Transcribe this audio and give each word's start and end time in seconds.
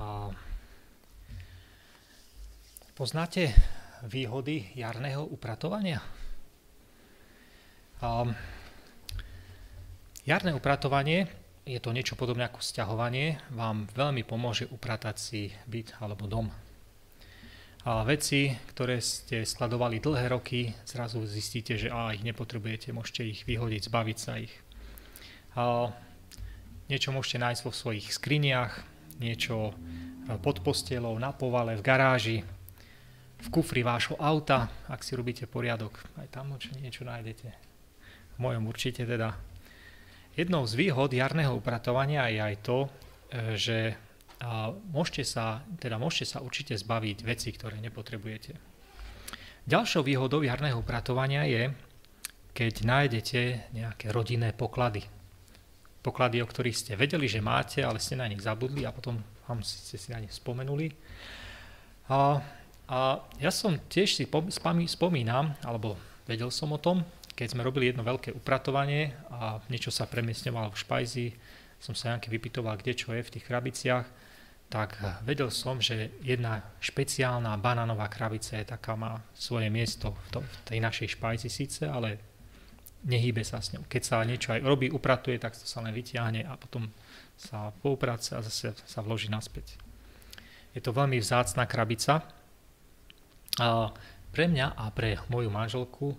A 0.00 0.32
poznáte 2.96 3.52
výhody 4.08 4.72
jarného 4.72 5.28
upratovania? 5.28 6.00
A 8.00 8.24
jarné 10.24 10.56
upratovanie 10.56 11.28
je 11.68 11.76
to 11.84 11.92
niečo 11.92 12.16
podobné 12.16 12.48
ako 12.48 12.64
sťahovanie, 12.64 13.52
vám 13.52 13.92
veľmi 13.92 14.24
pomôže 14.24 14.72
upratať 14.72 15.16
si 15.20 15.52
byt 15.68 16.00
alebo 16.00 16.24
dom. 16.24 16.48
A 17.84 18.00
veci, 18.04 18.56
ktoré 18.72 19.04
ste 19.04 19.44
skladovali 19.44 20.00
dlhé 20.00 20.32
roky, 20.32 20.72
zrazu 20.88 21.24
zistíte, 21.28 21.76
že 21.76 21.92
á, 21.92 22.12
ich 22.16 22.24
nepotrebujete, 22.24 22.92
môžete 22.96 23.24
ich 23.24 23.44
vyhodiť, 23.44 23.88
zbaviť 23.88 24.16
sa 24.16 24.40
ich. 24.40 24.52
A 25.56 25.92
niečo 26.88 27.12
môžete 27.12 27.40
nájsť 27.40 27.62
vo 27.64 27.72
svojich 27.72 28.12
skriniach, 28.12 28.89
niečo 29.20 29.76
pod 30.40 30.64
postelou, 30.64 31.14
na 31.20 31.30
povale, 31.36 31.76
v 31.76 31.82
garáži, 31.84 32.38
v 33.40 33.48
kufri 33.48 33.80
vášho 33.80 34.20
auta, 34.20 34.68
ak 34.88 35.00
si 35.00 35.16
robíte 35.16 35.48
poriadok. 35.48 35.96
Aj 36.20 36.28
tam 36.28 36.52
niečo 36.56 37.08
nájdete. 37.08 37.48
V 38.34 38.38
mojom 38.40 38.68
určite 38.68 39.04
teda. 39.08 39.36
Jednou 40.36 40.64
z 40.64 40.72
výhod 40.76 41.10
jarného 41.12 41.58
upratovania 41.58 42.28
je 42.30 42.40
aj 42.40 42.56
to, 42.62 42.78
e, 42.86 42.88
že 43.58 43.78
môžete 44.88 45.24
sa, 45.28 45.60
teda 45.76 46.00
môžete 46.00 46.32
sa 46.32 46.38
určite 46.40 46.72
zbaviť 46.72 47.18
veci, 47.28 47.52
ktoré 47.52 47.76
nepotrebujete. 47.76 48.56
Ďalšou 49.68 50.00
výhodou 50.00 50.40
jarného 50.40 50.80
upratovania 50.80 51.44
je, 51.44 51.68
keď 52.56 52.74
nájdete 52.88 53.40
nejaké 53.76 54.08
rodinné 54.10 54.56
poklady. 54.56 55.04
Poklady, 56.00 56.40
o 56.40 56.48
ktorých 56.48 56.76
ste 56.76 56.92
vedeli, 56.96 57.28
že 57.28 57.44
máte, 57.44 57.84
ale 57.84 58.00
ste 58.00 58.16
na 58.16 58.24
nich 58.24 58.40
zabudli 58.40 58.88
a 58.88 58.94
potom 58.94 59.20
vám 59.44 59.60
ste 59.60 60.00
si 60.00 60.08
na 60.12 60.20
nich 60.20 60.32
spomenuli. 60.32 60.94
A, 62.08 62.40
a 62.88 62.98
ja 63.36 63.50
som 63.52 63.76
tiež 63.76 64.16
si 64.16 64.24
spomínam, 64.88 65.54
alebo 65.60 66.00
vedel 66.24 66.48
som 66.48 66.72
o 66.72 66.80
tom, 66.80 67.04
keď 67.36 67.56
sme 67.56 67.64
robili 67.64 67.88
jedno 67.88 68.04
veľké 68.04 68.36
upratovanie 68.36 69.16
a 69.32 69.60
niečo 69.72 69.88
sa 69.88 70.04
premiestňovalo 70.04 70.72
v 70.72 70.80
špajzi, 70.80 71.26
som 71.80 71.96
sa 71.96 72.12
nejaký 72.12 72.28
vypitoval, 72.28 72.76
kde 72.76 72.92
čo 72.92 73.16
je 73.16 73.24
v 73.24 73.32
tých 73.32 73.48
krabiciach, 73.48 74.06
tak 74.70 75.02
vedel 75.26 75.50
som, 75.50 75.82
že 75.82 76.14
jedna 76.22 76.62
špeciálna 76.78 77.58
banánová 77.58 78.06
krabica 78.06 78.54
je 78.54 78.70
taká, 78.70 78.94
má 78.94 79.18
svoje 79.34 79.66
miesto 79.66 80.14
v, 80.14 80.26
to, 80.30 80.40
v 80.46 80.56
tej 80.62 80.78
našej 80.78 81.08
špajzi 81.18 81.50
síce, 81.50 81.82
ale 81.90 82.29
nehýbe 83.04 83.40
sa 83.46 83.60
s 83.60 83.72
ňou. 83.72 83.84
Keď 83.88 84.02
sa 84.02 84.24
niečo 84.24 84.52
aj 84.52 84.60
robí, 84.64 84.92
upratuje, 84.92 85.40
tak 85.40 85.56
to 85.56 85.64
sa 85.64 85.80
len 85.80 85.96
vyťahne 85.96 86.44
a 86.44 86.56
potom 86.56 86.92
sa 87.40 87.72
pouprace 87.80 88.36
a 88.36 88.44
zase 88.44 88.76
sa 88.84 89.00
vloží 89.00 89.32
naspäť. 89.32 89.80
Je 90.76 90.80
to 90.84 90.92
veľmi 90.92 91.16
vzácná 91.18 91.64
krabica. 91.64 92.22
A 93.58 93.90
pre 94.30 94.46
mňa 94.46 94.78
a 94.78 94.92
pre 94.94 95.18
moju 95.26 95.50
manželku 95.50 96.14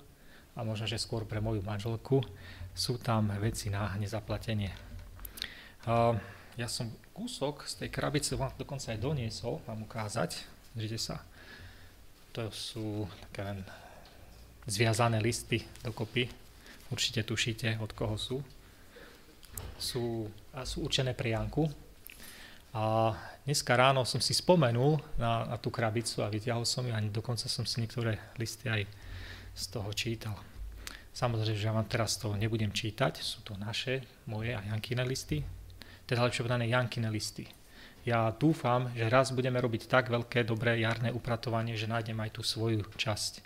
a 0.57 0.67
možno, 0.67 0.83
že 0.83 0.99
skôr 0.99 1.23
pre 1.23 1.39
moju 1.39 1.63
manželku, 1.63 2.19
sú 2.75 2.99
tam 2.99 3.31
veci 3.39 3.71
na 3.71 3.87
nezaplatenie. 3.95 4.71
Uh, 5.87 6.15
ja 6.59 6.67
som 6.67 6.91
kúsok 7.15 7.63
z 7.63 7.85
tej 7.85 7.89
krabice 7.89 8.35
vám 8.35 8.51
dokonca 8.59 8.91
aj 8.91 8.99
doniesol, 8.99 9.63
vám 9.63 9.87
ukázať. 9.87 10.43
Držite 10.75 10.99
sa. 10.99 11.17
To 12.35 12.47
sú 12.51 13.07
také 13.27 13.47
len 13.47 13.59
zviazané 14.67 15.19
listy 15.19 15.63
dokopy. 15.83 16.40
Určite 16.91 17.23
tušíte, 17.23 17.79
od 17.79 17.95
koho 17.95 18.19
sú. 18.19 18.43
Sú, 19.79 20.27
a 20.51 20.67
sú 20.67 20.83
určené 20.83 21.15
pre 21.15 21.31
Janku. 21.31 21.71
A 22.75 23.15
dneska 23.47 23.75
ráno 23.75 24.03
som 24.03 24.19
si 24.19 24.35
spomenul 24.35 24.99
na, 25.15 25.47
na 25.47 25.57
tú 25.59 25.71
krabicu 25.71 26.23
a 26.23 26.31
vytiahol 26.31 26.67
som 26.67 26.83
ju 26.83 26.91
a 26.91 26.99
dokonca 27.03 27.47
som 27.47 27.63
si 27.63 27.79
niektoré 27.83 28.19
listy 28.35 28.67
aj 28.67 28.87
z 29.55 29.63
toho 29.71 29.91
čítal. 29.91 30.35
Samozrejme, 31.11 31.59
že 31.59 31.67
ja 31.67 31.75
vám 31.75 31.87
teraz 31.91 32.15
to 32.15 32.31
nebudem 32.39 32.71
čítať, 32.71 33.19
sú 33.19 33.43
to 33.43 33.59
naše, 33.59 34.07
moje 34.23 34.55
a 34.55 34.63
Jankine 34.63 35.03
listy, 35.03 35.43
teda 36.07 36.23
lepšie 36.23 36.47
povedané 36.47 36.71
Jankine 36.71 37.11
listy. 37.11 37.43
Ja 38.07 38.31
dúfam, 38.31 38.87
že 38.95 39.11
raz 39.11 39.35
budeme 39.35 39.59
robiť 39.59 39.91
tak 39.91 40.07
veľké, 40.07 40.47
dobré 40.47 40.79
jarné 40.79 41.11
upratovanie, 41.11 41.75
že 41.75 41.91
nájdem 41.91 42.15
aj 42.23 42.39
tú 42.39 42.41
svoju 42.41 42.87
časť 42.95 43.43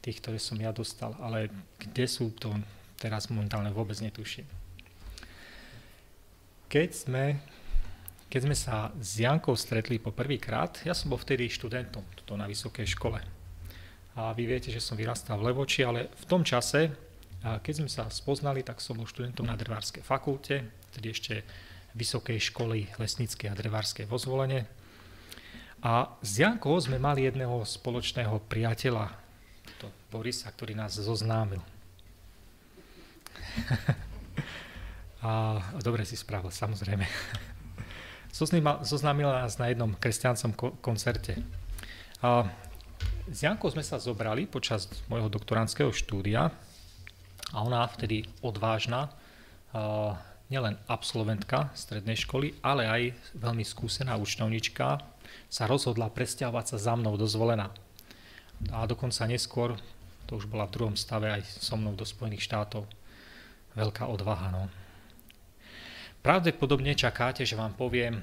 tých, 0.00 0.22
ktoré 0.22 0.38
som 0.38 0.56
ja 0.56 0.70
dostal, 0.72 1.12
ale 1.20 1.50
kde 1.76 2.06
sú 2.06 2.30
to 2.32 2.54
teraz 3.00 3.32
momentálne 3.32 3.72
vôbec 3.72 3.96
netuším. 4.04 4.44
Keď 6.68 6.88
sme, 6.92 7.40
keď 8.28 8.40
sme 8.44 8.54
sa 8.54 8.92
s 9.00 9.18
Jankou 9.18 9.56
stretli 9.56 9.96
po 9.96 10.12
prvýkrát, 10.12 10.84
ja 10.84 10.92
som 10.92 11.08
bol 11.08 11.18
vtedy 11.18 11.48
študentom 11.48 12.04
tuto 12.12 12.36
na 12.36 12.44
vysokej 12.44 12.84
škole 12.92 13.18
a 14.20 14.36
vy 14.36 14.44
viete, 14.44 14.68
že 14.68 14.84
som 14.84 15.00
vyrastal 15.00 15.40
v 15.40 15.50
Levoči, 15.50 15.80
ale 15.80 16.12
v 16.12 16.24
tom 16.28 16.44
čase, 16.44 16.92
keď 17.40 17.72
sme 17.72 17.88
sa 17.88 18.04
spoznali, 18.12 18.60
tak 18.60 18.84
som 18.84 19.00
bol 19.00 19.08
študentom 19.08 19.48
na 19.48 19.56
Drevárskej 19.56 20.04
fakulte, 20.04 20.68
tedy 20.92 21.08
ešte 21.14 21.34
Vysokej 21.90 22.38
školy 22.54 22.86
lesníckej 23.02 23.50
a 23.50 23.58
drevárskej 23.58 24.06
vo 24.06 24.14
zvolenie. 24.14 24.62
A 25.82 26.06
s 26.22 26.38
Jankou 26.38 26.78
sme 26.78 27.02
mali 27.02 27.26
jedného 27.26 27.66
spoločného 27.66 28.38
priateľa, 28.46 29.10
to 29.82 29.90
Borisa, 30.12 30.52
ktorý 30.54 30.78
nás 30.78 30.94
zoznámil. 30.94 31.58
A, 35.22 35.58
a 35.76 35.80
dobre 35.82 36.04
si 36.04 36.16
spravil, 36.16 36.52
samozrejme. 36.52 37.04
Zoznámil 38.86 39.28
nás 39.28 39.58
na 39.58 39.68
jednom 39.68 39.90
kresťancom 39.92 40.80
koncerte. 40.80 41.42
A 42.22 42.46
s 43.30 43.38
Jankou 43.42 43.70
sme 43.70 43.82
sa 43.82 43.98
zobrali 43.98 44.46
počas 44.46 44.86
môjho 45.10 45.30
doktorandského 45.30 45.90
štúdia 45.90 46.50
a 47.50 47.56
ona 47.58 47.82
vtedy 47.90 48.26
odvážna, 48.42 49.10
nielen 50.50 50.74
absolventka 50.90 51.70
strednej 51.78 52.18
školy, 52.18 52.58
ale 52.58 52.90
aj 52.90 53.02
veľmi 53.38 53.62
skúsená 53.62 54.18
učňovnička, 54.18 54.98
sa 55.46 55.64
rozhodla 55.70 56.10
presťahovať 56.10 56.74
sa 56.74 56.76
za 56.90 56.94
mnou 56.98 57.14
do 57.14 57.26
zvolená. 57.26 57.70
A 58.74 58.82
dokonca 58.86 59.30
neskôr, 59.30 59.78
to 60.26 60.38
už 60.38 60.50
bola 60.50 60.66
v 60.66 60.74
druhom 60.74 60.96
stave 60.98 61.30
aj 61.30 61.46
so 61.46 61.78
mnou 61.78 61.94
do 61.94 62.02
Spojených 62.02 62.50
štátov. 62.50 62.82
Veľká 63.78 64.10
odvaha, 64.10 64.50
no. 64.50 64.66
Pravdepodobne 66.20 66.92
čakáte, 66.92 67.48
že 67.48 67.56
vám 67.56 67.72
poviem, 67.78 68.20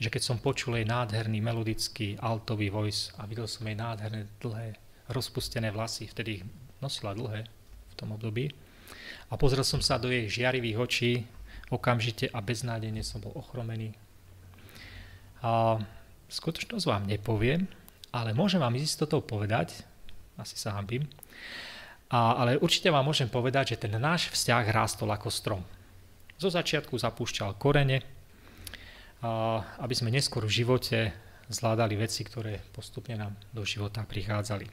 že 0.00 0.08
keď 0.10 0.22
som 0.24 0.42
počul 0.42 0.80
jej 0.80 0.88
nádherný 0.88 1.38
melodický 1.44 2.18
altový 2.18 2.72
voice 2.72 3.14
a 3.20 3.28
videl 3.28 3.46
som 3.46 3.68
jej 3.68 3.76
nádherné 3.78 4.26
dlhé 4.42 4.74
rozpustené 5.12 5.70
vlasy, 5.70 6.08
vtedy 6.08 6.42
nosila 6.82 7.14
dlhé 7.14 7.46
v 7.90 7.94
tom 7.94 8.16
období, 8.16 8.50
a 9.30 9.38
pozrel 9.38 9.62
som 9.62 9.78
sa 9.78 10.02
do 10.02 10.10
jej 10.10 10.26
žiarivých 10.26 10.78
očí, 10.82 11.12
okamžite 11.70 12.26
a 12.34 12.42
beznádejne 12.42 13.06
som 13.06 13.22
bol 13.22 13.30
ochromený. 13.38 13.94
A 15.46 15.78
skutočnosť 16.26 16.86
vám 16.90 17.06
nepoviem, 17.06 17.70
ale 18.10 18.34
môžem 18.34 18.58
vám 18.58 18.74
istotou 18.74 19.22
povedať, 19.22 19.86
asi 20.34 20.58
sa 20.58 20.74
hambím, 20.74 21.06
a, 22.10 22.42
ale 22.42 22.58
určite 22.58 22.90
vám 22.90 23.06
môžem 23.06 23.30
povedať, 23.30 23.74
že 23.74 23.86
ten 23.86 23.94
náš 23.94 24.34
vzťah 24.34 24.64
rástol 24.74 25.14
ako 25.14 25.30
strom. 25.30 25.62
Zo 26.40 26.50
začiatku 26.50 26.98
zapúšťal 26.98 27.54
korene, 27.56 28.02
aby 29.76 29.94
sme 29.94 30.08
neskôr 30.08 30.42
v 30.48 30.64
živote 30.64 31.12
zvládali 31.52 32.00
veci, 32.00 32.24
ktoré 32.24 32.56
postupne 32.72 33.20
nám 33.20 33.36
do 33.52 33.60
života 33.68 34.00
prichádzali. 34.08 34.64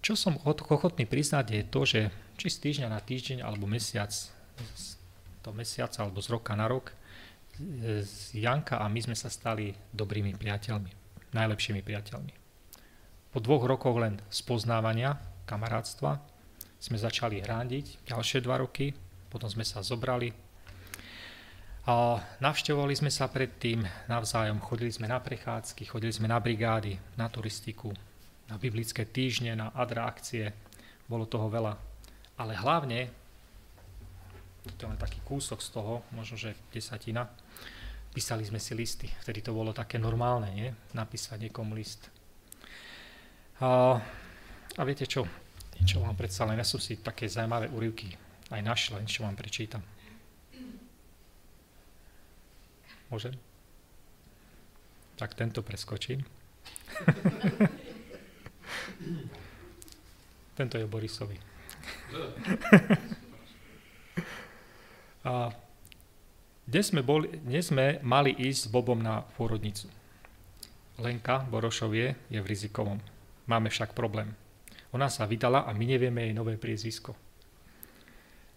Čo 0.00 0.16
som 0.16 0.40
ochotný 0.44 1.04
priznať 1.04 1.46
je 1.52 1.62
to, 1.68 1.80
že 1.84 2.00
či 2.40 2.48
z 2.48 2.56
týždňa 2.64 2.88
na 2.88 3.00
týždeň 3.04 3.44
alebo 3.44 3.68
mesiac, 3.68 4.12
to 5.44 5.50
mesiaca 5.52 6.00
alebo 6.00 6.24
z 6.24 6.28
roka 6.32 6.56
na 6.56 6.64
rok, 6.68 6.96
Janka 8.32 8.80
a 8.80 8.88
my 8.88 9.00
sme 9.04 9.14
sa 9.14 9.28
stali 9.28 9.76
dobrými 9.92 10.32
priateľmi, 10.34 10.90
najlepšími 11.36 11.84
priateľmi. 11.84 12.32
Po 13.30 13.38
dvoch 13.44 13.68
rokoch 13.68 14.00
len 14.00 14.18
spoznávania, 14.32 15.20
kamarátstva, 15.44 16.20
sme 16.80 17.00
začali 17.00 17.40
hrándiť 17.40 18.08
ďalšie 18.08 18.44
dva 18.44 18.60
roky, 18.60 18.92
potom 19.30 19.48
sme 19.48 19.64
sa 19.64 19.80
zobrali, 19.80 20.32
a 21.84 22.16
navštevovali 22.40 22.96
sme 22.96 23.12
sa 23.12 23.28
predtým 23.28 23.84
navzájom, 24.08 24.56
chodili 24.64 24.88
sme 24.88 25.04
na 25.04 25.20
prechádzky, 25.20 25.84
chodili 25.84 26.16
sme 26.16 26.32
na 26.32 26.40
brigády, 26.40 26.96
na 27.20 27.28
turistiku, 27.28 27.92
na 28.48 28.56
biblické 28.56 29.04
týždne, 29.04 29.52
na 29.52 29.68
adra 29.76 30.08
akcie, 30.08 30.48
bolo 31.04 31.28
toho 31.28 31.52
veľa. 31.52 31.76
Ale 32.40 32.56
hlavne, 32.56 33.12
to 34.64 34.80
je 34.80 34.88
len 34.88 34.96
taký 34.96 35.20
kúsok 35.28 35.60
z 35.60 35.68
toho, 35.76 36.00
možno 36.16 36.40
že 36.40 36.56
desatina, 36.72 37.28
písali 38.16 38.48
sme 38.48 38.56
si 38.56 38.72
listy. 38.72 39.12
Vtedy 39.20 39.44
to 39.44 39.52
bolo 39.52 39.76
také 39.76 40.00
normálne, 40.00 40.48
nie? 40.56 40.72
Napísať 40.96 41.36
niekomu 41.36 41.76
list. 41.76 42.08
A, 43.60 44.00
a 44.78 44.84
viete 44.84 45.06
čo? 45.06 45.26
Niečo 45.78 46.00
vám 46.00 46.16
predsa 46.18 46.44
len, 46.46 46.58
ja 46.58 46.64
som 46.66 46.80
si 46.80 46.96
také 47.02 47.26
zaujímavé 47.26 47.68
úryvky 47.70 48.16
aj 48.54 48.62
našiel, 48.62 49.00
niečo 49.00 49.24
vám 49.24 49.36
prečítam. 49.36 49.82
Môžem? 53.10 53.34
Tak 55.14 55.34
tento 55.34 55.62
preskočím. 55.62 56.24
tento 60.58 60.78
je 60.78 60.86
Borisovi. 60.86 61.38
A 65.24 65.48
dnes 66.68 66.92
sme, 66.92 67.00
boli, 67.00 67.40
dnes 67.40 67.72
sme 67.72 67.96
mali 68.04 68.36
ísť 68.36 68.68
s 68.68 68.70
Bobom 68.72 69.00
na 69.00 69.24
pôrodnicu. 69.40 69.88
Lenka 71.00 71.48
Borošovie 71.48 72.12
je 72.28 72.38
v 72.38 72.46
rizikovom. 72.46 73.00
Máme 73.48 73.72
však 73.72 73.96
problém. 73.96 74.36
Ona 74.94 75.10
sa 75.10 75.26
vydala 75.26 75.66
a 75.66 75.74
my 75.74 75.84
nevieme 75.84 76.30
jej 76.30 76.34
nové 76.34 76.54
priezvisko. 76.54 77.18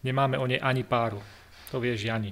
Nemáme 0.06 0.38
o 0.38 0.46
nej 0.46 0.62
ani 0.62 0.86
páru. 0.86 1.18
To 1.74 1.82
vie 1.82 1.98
Jani. 1.98 2.32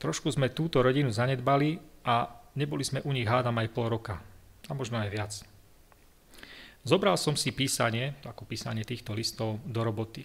Trošku 0.00 0.32
sme 0.32 0.50
túto 0.50 0.80
rodinu 0.80 1.12
zanedbali 1.12 1.76
a 2.08 2.26
neboli 2.56 2.82
sme 2.82 3.04
u 3.04 3.12
nich 3.12 3.28
hádam 3.28 3.60
aj 3.60 3.68
pol 3.70 3.92
roka. 3.92 4.16
A 4.66 4.72
možno 4.72 4.96
aj 4.96 5.12
viac. 5.12 5.32
Zobral 6.84 7.16
som 7.20 7.36
si 7.36 7.52
písanie, 7.52 8.16
ako 8.24 8.48
písanie 8.48 8.84
týchto 8.84 9.16
listov, 9.16 9.60
do 9.64 9.80
roboty. 9.80 10.24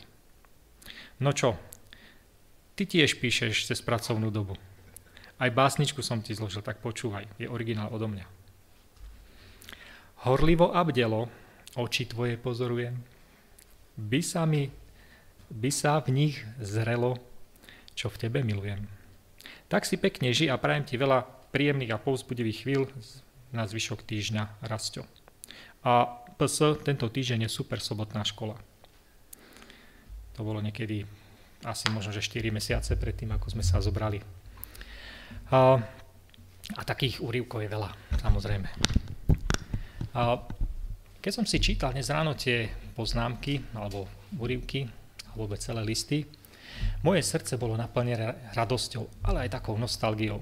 No 1.20 1.36
čo, 1.36 1.56
ty 2.76 2.88
tiež 2.88 3.20
píšeš 3.20 3.68
cez 3.68 3.80
pracovnú 3.84 4.32
dobu. 4.32 4.56
Aj 5.40 5.48
básničku 5.48 6.04
som 6.04 6.20
ti 6.20 6.36
zložil, 6.36 6.60
tak 6.60 6.84
počúvaj, 6.84 7.28
je 7.40 7.48
originál 7.48 7.92
odo 7.92 8.12
mňa. 8.12 8.28
Horlivo 10.28 10.76
a 10.76 10.84
bdelo, 10.84 11.32
oči 11.78 12.10
tvoje 12.10 12.40
pozorujem, 12.40 12.98
by 14.00 14.22
sa 14.24 14.48
mi, 14.48 14.72
by 15.52 15.70
sa 15.70 16.00
v 16.02 16.10
nich 16.14 16.36
zrelo, 16.58 17.20
čo 17.94 18.08
v 18.08 18.20
tebe 18.26 18.40
milujem. 18.42 18.88
Tak 19.70 19.86
si 19.86 20.00
pekne 20.00 20.34
ži 20.34 20.50
a 20.50 20.58
prajem 20.58 20.88
ti 20.88 20.96
veľa 20.98 21.26
príjemných 21.54 21.94
a 21.94 22.02
povzbudivých 22.02 22.66
chvíľ 22.66 22.90
na 23.54 23.66
zvyšok 23.66 24.06
týždňa, 24.06 24.66
Rasto. 24.66 25.06
A 25.86 26.22
PS, 26.40 26.80
tento 26.86 27.10
týždeň 27.10 27.46
je 27.46 27.52
super 27.52 27.84
sobotná 27.84 28.24
škola. 28.24 28.56
To 30.38 30.48
bolo 30.48 30.64
niekedy 30.64 31.04
asi 31.68 31.92
možno, 31.92 32.16
že 32.16 32.24
4 32.24 32.48
mesiace 32.56 32.96
predtým, 32.96 33.36
ako 33.36 33.52
sme 33.52 33.64
sa 33.66 33.84
zobrali 33.84 34.24
a, 35.50 35.82
a 36.78 36.82
takých 36.86 37.22
úrivkov 37.22 37.66
je 37.66 37.70
veľa, 37.70 37.90
samozrejme. 38.22 38.70
A 40.14 40.38
keď 41.20 41.32
som 41.36 41.44
si 41.44 41.60
čítal 41.60 41.92
dnes 41.92 42.08
ráno 42.08 42.32
tie 42.32 42.72
poznámky, 42.96 43.60
alebo 43.76 44.08
úrivky, 44.40 44.88
alebo 45.36 45.60
celé 45.60 45.84
listy, 45.84 46.24
moje 47.04 47.28
srdce 47.28 47.60
bolo 47.60 47.76
naplnené 47.76 48.56
radosťou, 48.56 49.28
ale 49.28 49.48
aj 49.48 49.60
takou 49.60 49.76
nostalgiou. 49.76 50.40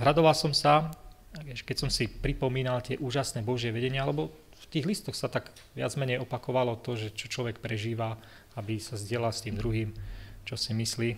Radoval 0.00 0.32
som 0.32 0.56
sa, 0.56 0.88
keď 1.36 1.76
som 1.76 1.90
si 1.92 2.08
pripomínal 2.08 2.80
tie 2.80 2.96
úžasné 2.96 3.44
Božie 3.44 3.68
vedenia, 3.68 4.08
alebo 4.08 4.32
v 4.56 4.66
tých 4.72 4.88
listoch 4.88 5.12
sa 5.12 5.28
tak 5.28 5.52
viac 5.76 5.92
menej 6.00 6.24
opakovalo 6.24 6.80
to, 6.80 6.96
že 6.96 7.12
čo 7.12 7.28
človek 7.28 7.60
prežíva, 7.60 8.16
aby 8.56 8.80
sa 8.80 8.96
zdieľal 8.96 9.36
s 9.36 9.44
tým 9.44 9.60
druhým, 9.60 9.92
čo 10.48 10.56
si 10.56 10.72
myslí. 10.72 11.10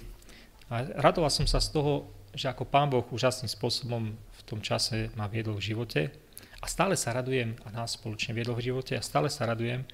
A 0.74 0.82
radoval 0.98 1.30
som 1.30 1.46
sa 1.46 1.62
z 1.62 1.70
toho, 1.70 2.10
že 2.34 2.50
ako 2.50 2.66
Pán 2.66 2.90
Boh 2.90 3.06
úžasným 3.14 3.48
spôsobom 3.48 4.10
v 4.10 4.42
tom 4.42 4.58
čase 4.58 5.14
ma 5.14 5.30
viedol 5.30 5.62
v 5.62 5.70
živote 5.70 6.10
a 6.58 6.66
stále 6.66 6.98
sa 6.98 7.14
radujem 7.14 7.54
a 7.62 7.70
nás 7.70 7.94
spoločne 7.94 8.34
viedol 8.34 8.58
v 8.58 8.72
živote 8.72 8.98
a 8.98 9.02
stále 9.02 9.30
sa 9.30 9.46
radujem, 9.46 9.86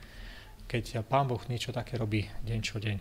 keď 0.65 1.05
Pán 1.05 1.29
Boh 1.29 1.41
niečo 1.49 1.77
také 1.77 2.01
robí 2.01 2.25
deň 2.45 2.61
čo 2.65 2.81
deň. 2.81 2.97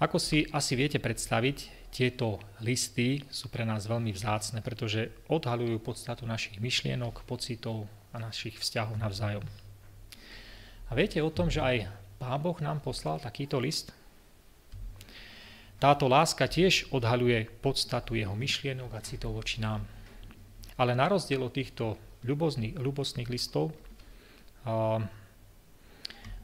Ako 0.00 0.16
si 0.16 0.46
asi 0.54 0.78
viete 0.78 1.02
predstaviť, 1.02 1.90
tieto 1.90 2.38
listy 2.62 3.26
sú 3.34 3.50
pre 3.50 3.66
nás 3.66 3.90
veľmi 3.90 4.14
vzácne, 4.14 4.62
pretože 4.62 5.10
odhalujú 5.26 5.82
podstatu 5.82 6.22
našich 6.22 6.62
myšlienok, 6.62 7.26
pocitov 7.26 7.90
a 8.14 8.22
našich 8.22 8.62
vzťahov 8.62 8.94
navzájom. 8.94 9.42
A 10.86 10.94
viete 10.94 11.18
o 11.18 11.34
tom, 11.34 11.50
že 11.50 11.58
aj 11.58 11.90
Pán 12.22 12.38
Boh 12.38 12.56
nám 12.62 12.78
poslal 12.78 13.18
takýto 13.18 13.58
list? 13.58 13.90
Táto 15.80 16.12
láska 16.12 16.44
tiež 16.44 16.92
odhaľuje 16.92 17.48
podstatu 17.64 18.12
jeho 18.12 18.36
myšlienok 18.36 18.92
a 18.92 19.00
citov 19.00 19.40
voči 19.40 19.64
nám. 19.64 19.88
Ale 20.76 20.92
na 20.92 21.08
rozdiel 21.08 21.40
od 21.40 21.56
týchto 21.56 21.96
ľubostných, 22.20 23.28
listov, 23.32 23.72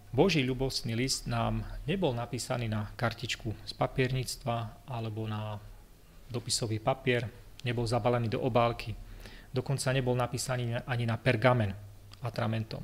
Boží 0.08 0.40
ľubostný 0.40 0.96
list 0.96 1.28
nám 1.28 1.60
nebol 1.84 2.16
napísaný 2.16 2.72
na 2.72 2.88
kartičku 2.96 3.52
z 3.68 3.72
papierníctva 3.76 4.88
alebo 4.88 5.28
na 5.28 5.60
dopisový 6.32 6.80
papier, 6.80 7.28
nebol 7.60 7.84
zabalený 7.84 8.32
do 8.32 8.40
obálky, 8.40 8.96
dokonca 9.52 9.92
nebol 9.92 10.16
napísaný 10.16 10.80
ani 10.88 11.04
na 11.04 11.20
pergamen 11.20 11.76
atramentom. 12.24 12.80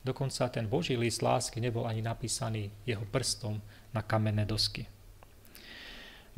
Dokonca 0.00 0.48
ten 0.48 0.64
Boží 0.64 0.96
list 0.96 1.20
lásky 1.20 1.60
nebol 1.60 1.84
ani 1.84 2.00
napísaný 2.00 2.72
jeho 2.88 3.04
prstom 3.04 3.60
na 3.92 4.00
kamenné 4.00 4.48
dosky. 4.48 4.88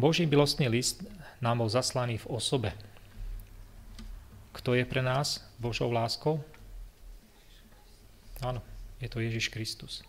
Boží 0.01 0.25
milostný 0.25 0.65
list 0.73 1.05
nám 1.45 1.61
bol 1.61 1.69
zaslaný 1.69 2.17
v 2.25 2.33
osobe. 2.33 2.73
Kto 4.57 4.73
je 4.73 4.89
pre 4.89 5.05
nás 5.05 5.45
Božou 5.61 5.93
láskou? 5.93 6.41
Áno, 8.41 8.65
je 8.97 9.13
to 9.13 9.21
Ježiš 9.21 9.53
Kristus. 9.53 10.01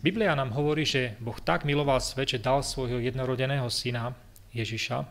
Biblia 0.00 0.32
nám 0.32 0.56
hovorí, 0.56 0.88
že 0.88 1.12
Boh 1.20 1.36
tak 1.36 1.68
miloval 1.68 2.00
svet, 2.00 2.32
že 2.32 2.40
dal 2.40 2.64
svojho 2.64 3.04
jednorodeného 3.04 3.68
syna 3.68 4.16
Ježiša, 4.56 5.04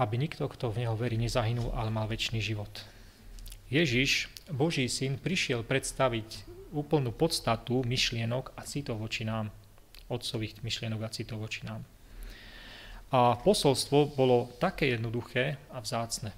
aby 0.00 0.16
nikto, 0.16 0.48
kto 0.48 0.72
v 0.72 0.88
Neho 0.88 0.96
verí, 0.96 1.20
nezahynul, 1.20 1.76
ale 1.76 1.92
mal 1.92 2.08
väčší 2.08 2.40
život. 2.40 2.72
Ježiš, 3.68 4.32
Boží 4.48 4.88
syn, 4.88 5.20
prišiel 5.20 5.68
predstaviť 5.68 6.48
úplnú 6.72 7.12
podstatu 7.12 7.84
myšlienok 7.84 8.56
a 8.56 8.64
citov 8.64 9.04
voči 9.04 9.28
nám, 9.28 9.52
otcových 10.08 10.64
myšlienok 10.64 11.00
a 11.04 11.12
citov 11.12 11.44
voči 11.44 11.68
nám. 11.68 11.84
A 13.08 13.40
posolstvo 13.40 14.12
bolo 14.12 14.52
také 14.60 14.92
jednoduché 14.92 15.56
a 15.72 15.80
vzácne, 15.80 16.36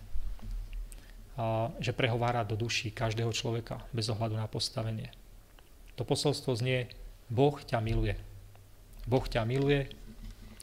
a 1.34 1.66
že 1.82 1.90
prehovára 1.90 2.46
do 2.46 2.54
duší 2.54 2.94
každého 2.94 3.34
človeka 3.34 3.82
bez 3.90 4.06
ohľadu 4.06 4.38
na 4.38 4.46
postavenie. 4.46 5.10
To 5.98 6.06
posolstvo 6.06 6.54
znie, 6.54 6.86
Boh 7.26 7.58
ťa 7.58 7.82
miluje. 7.82 8.14
Boh 9.02 9.26
ťa 9.26 9.42
miluje, 9.42 9.90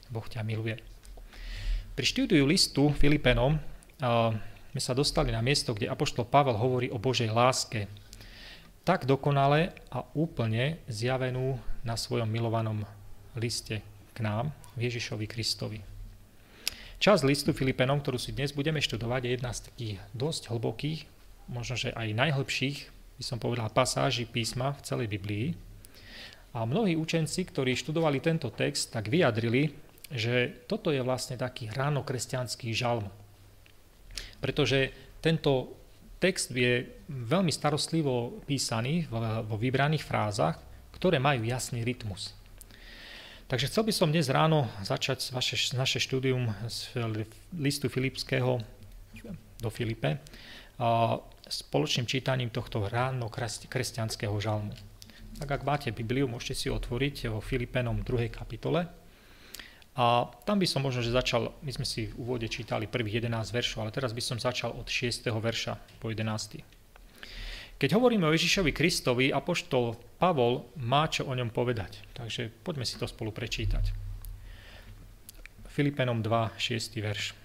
Boh 0.08 0.24
ťa 0.24 0.40
miluje. 0.48 0.80
Pri 1.92 2.06
štúdiu 2.08 2.48
listu 2.48 2.88
Filipenom 2.96 3.60
sme 3.98 4.80
sa 4.80 4.96
dostali 4.96 5.28
na 5.28 5.44
miesto, 5.44 5.76
kde 5.76 5.92
Apoštol 5.92 6.24
Pavel 6.24 6.56
hovorí 6.56 6.88
o 6.88 6.96
Božej 6.96 7.28
láske, 7.28 7.84
tak 8.80 9.04
dokonale 9.04 9.76
a 9.92 10.08
úplne 10.16 10.80
zjavenú 10.88 11.60
na 11.84 12.00
svojom 12.00 12.30
milovanom 12.30 12.88
liste 13.36 13.84
k 14.16 14.18
nám, 14.24 14.56
Ježišovi 14.80 15.28
Kristovi. 15.28 15.97
Časť 16.98 17.22
listu 17.30 17.54
Filipenom, 17.54 18.02
ktorú 18.02 18.18
si 18.18 18.34
dnes 18.34 18.50
budeme 18.50 18.82
študovať, 18.82 19.22
je 19.22 19.30
jedna 19.38 19.54
z 19.54 19.70
takých 19.70 19.96
dosť 20.18 20.50
hlbokých, 20.50 21.06
možno 21.46 21.78
že 21.78 21.94
aj 21.94 22.10
najhlbších, 22.10 22.78
by 22.90 23.22
som 23.22 23.38
povedal, 23.38 23.70
pasáží 23.70 24.26
písma 24.26 24.74
v 24.74 24.82
celej 24.82 25.06
Biblii. 25.06 25.54
A 26.58 26.66
mnohí 26.66 26.98
učenci, 26.98 27.46
ktorí 27.46 27.78
študovali 27.78 28.18
tento 28.18 28.50
text, 28.50 28.90
tak 28.90 29.14
vyjadrili, 29.14 29.70
že 30.10 30.66
toto 30.66 30.90
je 30.90 30.98
vlastne 30.98 31.38
taký 31.38 31.70
ráno 31.70 32.02
kresťanský 32.02 32.74
žalm. 32.74 33.06
Pretože 34.42 34.90
tento 35.22 35.78
text 36.18 36.50
je 36.50 36.82
veľmi 37.06 37.54
starostlivo 37.54 38.42
písaný 38.42 39.06
vo 39.46 39.54
vybraných 39.54 40.02
frázach, 40.02 40.58
ktoré 40.90 41.22
majú 41.22 41.46
jasný 41.46 41.86
rytmus. 41.86 42.34
Takže 43.48 43.72
chcel 43.72 43.88
by 43.88 43.92
som 43.96 44.12
dnes 44.12 44.28
ráno 44.28 44.68
začať 44.84 45.32
vaše, 45.32 45.56
naše 45.72 46.04
štúdium 46.04 46.52
z 46.68 46.92
listu 47.56 47.88
Filipského 47.88 48.60
do 49.64 49.72
Filipe 49.72 50.20
spoločným 51.48 52.04
čítaním 52.04 52.52
tohto 52.52 52.84
ráno 52.92 53.32
kresťanského 53.32 54.36
žalmu. 54.36 54.76
Tak 55.40 55.48
ak 55.48 55.62
máte 55.64 55.88
Bibliu, 55.96 56.28
môžete 56.28 56.60
si 56.60 56.68
otvoriť 56.68 57.32
vo 57.32 57.40
Filipenom 57.40 58.04
2. 58.04 58.28
kapitole. 58.28 58.84
A 59.96 60.28
tam 60.44 60.60
by 60.60 60.68
som 60.68 60.84
možno, 60.84 61.00
že 61.00 61.08
začal, 61.08 61.56
my 61.64 61.72
sme 61.72 61.88
si 61.88 62.12
v 62.12 62.20
úvode 62.20 62.52
čítali 62.52 62.84
prvých 62.84 63.24
11 63.32 63.32
veršov, 63.48 63.88
ale 63.88 63.96
teraz 63.96 64.12
by 64.12 64.20
som 64.20 64.36
začal 64.36 64.76
od 64.76 64.84
6. 64.84 65.24
verša 65.24 65.72
po 65.96 66.12
11. 66.12 66.77
Keď 67.78 67.94
hovoríme 67.94 68.26
o 68.26 68.34
Ježišovi 68.34 68.74
Kristovi, 68.74 69.30
apoštol 69.30 69.94
Pavol 70.18 70.66
má 70.82 71.06
čo 71.06 71.30
o 71.30 71.32
ňom 71.34 71.54
povedať. 71.54 72.02
Takže 72.18 72.50
poďme 72.66 72.82
si 72.82 72.98
to 72.98 73.06
spolu 73.06 73.30
prečítať. 73.30 73.94
Filipenom 75.70 76.18
2, 76.18 76.58
6. 76.58 76.98
verš. 76.98 77.38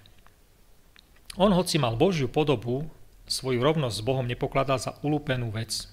On, 1.38 1.54
hoci 1.54 1.78
mal 1.78 1.94
Božiu 1.94 2.26
podobu, 2.26 2.90
svoju 3.30 3.62
rovnosť 3.62 3.94
s 3.94 4.06
Bohom 4.06 4.26
nepokladal 4.26 4.82
za 4.82 4.98
ulúpenú 5.06 5.54
vec, 5.54 5.86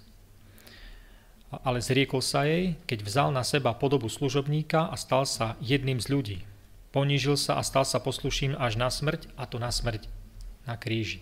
ale 1.53 1.85
zriekol 1.85 2.25
sa 2.25 2.49
jej, 2.49 2.81
keď 2.89 2.99
vzal 3.05 3.29
na 3.37 3.45
seba 3.45 3.77
podobu 3.77 4.09
služobníka 4.09 4.89
a 4.89 4.97
stal 4.97 5.29
sa 5.29 5.61
jedným 5.61 6.01
z 6.01 6.07
ľudí. 6.09 6.39
Ponížil 6.97 7.37
sa 7.37 7.61
a 7.61 7.63
stal 7.63 7.85
sa 7.85 8.01
posluším 8.01 8.57
až 8.57 8.81
na 8.81 8.89
smrť, 8.89 9.29
a 9.37 9.45
to 9.45 9.61
na 9.61 9.69
smrť 9.69 10.09
na 10.65 10.81
kríži. 10.81 11.21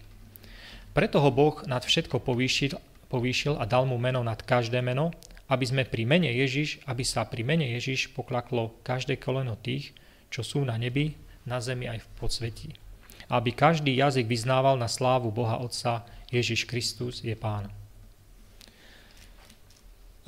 Preto 0.93 1.23
ho 1.23 1.31
Boh 1.31 1.63
nad 1.67 1.85
všetko 1.85 2.23
povýšil, 2.23 2.79
povýšil 3.09 3.57
a 3.57 3.65
dal 3.65 3.89
mu 3.89 3.97
meno 3.97 4.21
nad 4.25 4.41
každé 4.41 4.81
meno, 4.85 5.13
aby 5.49 5.65
sme 5.65 5.83
pri 5.89 6.05
mene 6.05 6.29
Ježiš, 6.29 6.85
aby 6.85 7.05
sa 7.05 7.25
pri 7.25 7.45
mene 7.45 7.65
Ježiš 7.77 8.13
poklaklo 8.13 8.77
každé 8.85 9.17
koleno 9.17 9.57
tých, 9.57 9.97
čo 10.29 10.45
sú 10.45 10.65
na 10.65 10.77
nebi, 10.77 11.17
na 11.49 11.61
zemi 11.65 11.89
aj 11.89 12.05
v 12.05 12.09
podsvetí. 12.21 12.71
Aby 13.33 13.57
každý 13.57 13.97
jazyk 13.97 14.29
vyznával 14.29 14.77
na 14.77 14.89
slávu 14.89 15.33
Boha 15.33 15.57
Otca, 15.61 16.05
Ježiš 16.29 16.69
Kristus 16.69 17.25
je 17.25 17.33
Pán. 17.33 17.73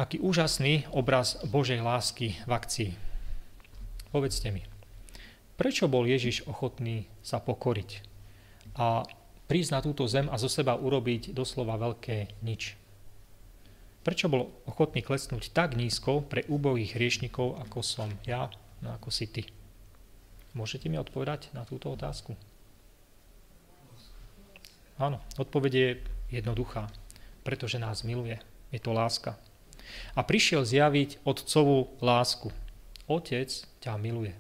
Aký 0.01 0.17
úžasný 0.17 0.89
obraz 0.97 1.37
Božej 1.45 1.85
lásky 1.85 2.41
v 2.49 2.51
akcii. 2.57 2.91
Povedzte 4.09 4.49
mi, 4.49 4.65
Prečo 5.61 5.93
bol 5.93 6.09
Ježiš 6.09 6.49
ochotný 6.49 7.05
sa 7.21 7.37
pokoriť 7.37 8.01
a 8.81 9.05
prísť 9.51 9.75
na 9.75 9.83
túto 9.83 10.07
zem 10.07 10.31
a 10.31 10.39
zo 10.39 10.47
seba 10.47 10.79
urobiť 10.79 11.35
doslova 11.35 11.75
veľké 11.75 12.39
nič? 12.47 12.79
Prečo 14.07 14.31
bol 14.31 14.55
ochotný 14.71 15.03
klesnúť 15.03 15.51
tak 15.51 15.75
nízko 15.75 16.23
pre 16.23 16.47
úbohých 16.47 16.95
hriešnikov, 16.95 17.59
ako 17.59 17.83
som 17.83 18.15
ja, 18.23 18.47
no 18.79 18.95
ako 18.95 19.11
si 19.11 19.27
ty? 19.27 19.43
Môžete 20.55 20.87
mi 20.87 21.03
odpovedať 21.03 21.51
na 21.51 21.67
túto 21.67 21.91
otázku? 21.91 22.39
Áno, 25.03 25.19
odpoveď 25.35 25.73
je 25.75 25.89
jednoduchá. 26.39 26.87
Pretože 27.43 27.83
nás 27.83 28.07
miluje. 28.07 28.39
Je 28.71 28.79
to 28.79 28.95
láska. 28.95 29.35
A 30.15 30.23
prišiel 30.23 30.63
zjaviť 30.63 31.25
otcovú 31.27 31.91
lásku. 31.99 32.55
Otec 33.11 33.51
ťa 33.83 33.99
miluje. 33.99 34.37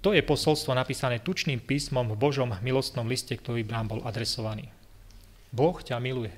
To 0.00 0.16
je 0.16 0.24
posolstvo 0.24 0.72
napísané 0.72 1.20
tučným 1.20 1.60
písmom 1.60 2.08
v 2.08 2.16
Božom 2.16 2.56
milostnom 2.64 3.04
liste, 3.04 3.36
ktorý 3.36 3.68
nám 3.68 3.92
bol 3.92 4.00
adresovaný. 4.08 4.72
Boh 5.52 5.76
ťa 5.76 6.00
miluje. 6.00 6.32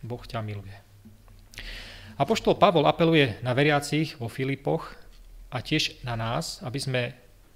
Boh 0.00 0.22
ťa 0.24 0.40
miluje. 0.40 0.72
Apoštol 2.16 2.56
Pavol 2.56 2.88
apeluje 2.88 3.36
na 3.44 3.52
veriacich 3.52 4.16
vo 4.16 4.26
Filipoch 4.26 4.96
a 5.52 5.60
tiež 5.60 6.00
na 6.02 6.16
nás, 6.16 6.64
aby 6.64 6.78
sme 6.80 7.02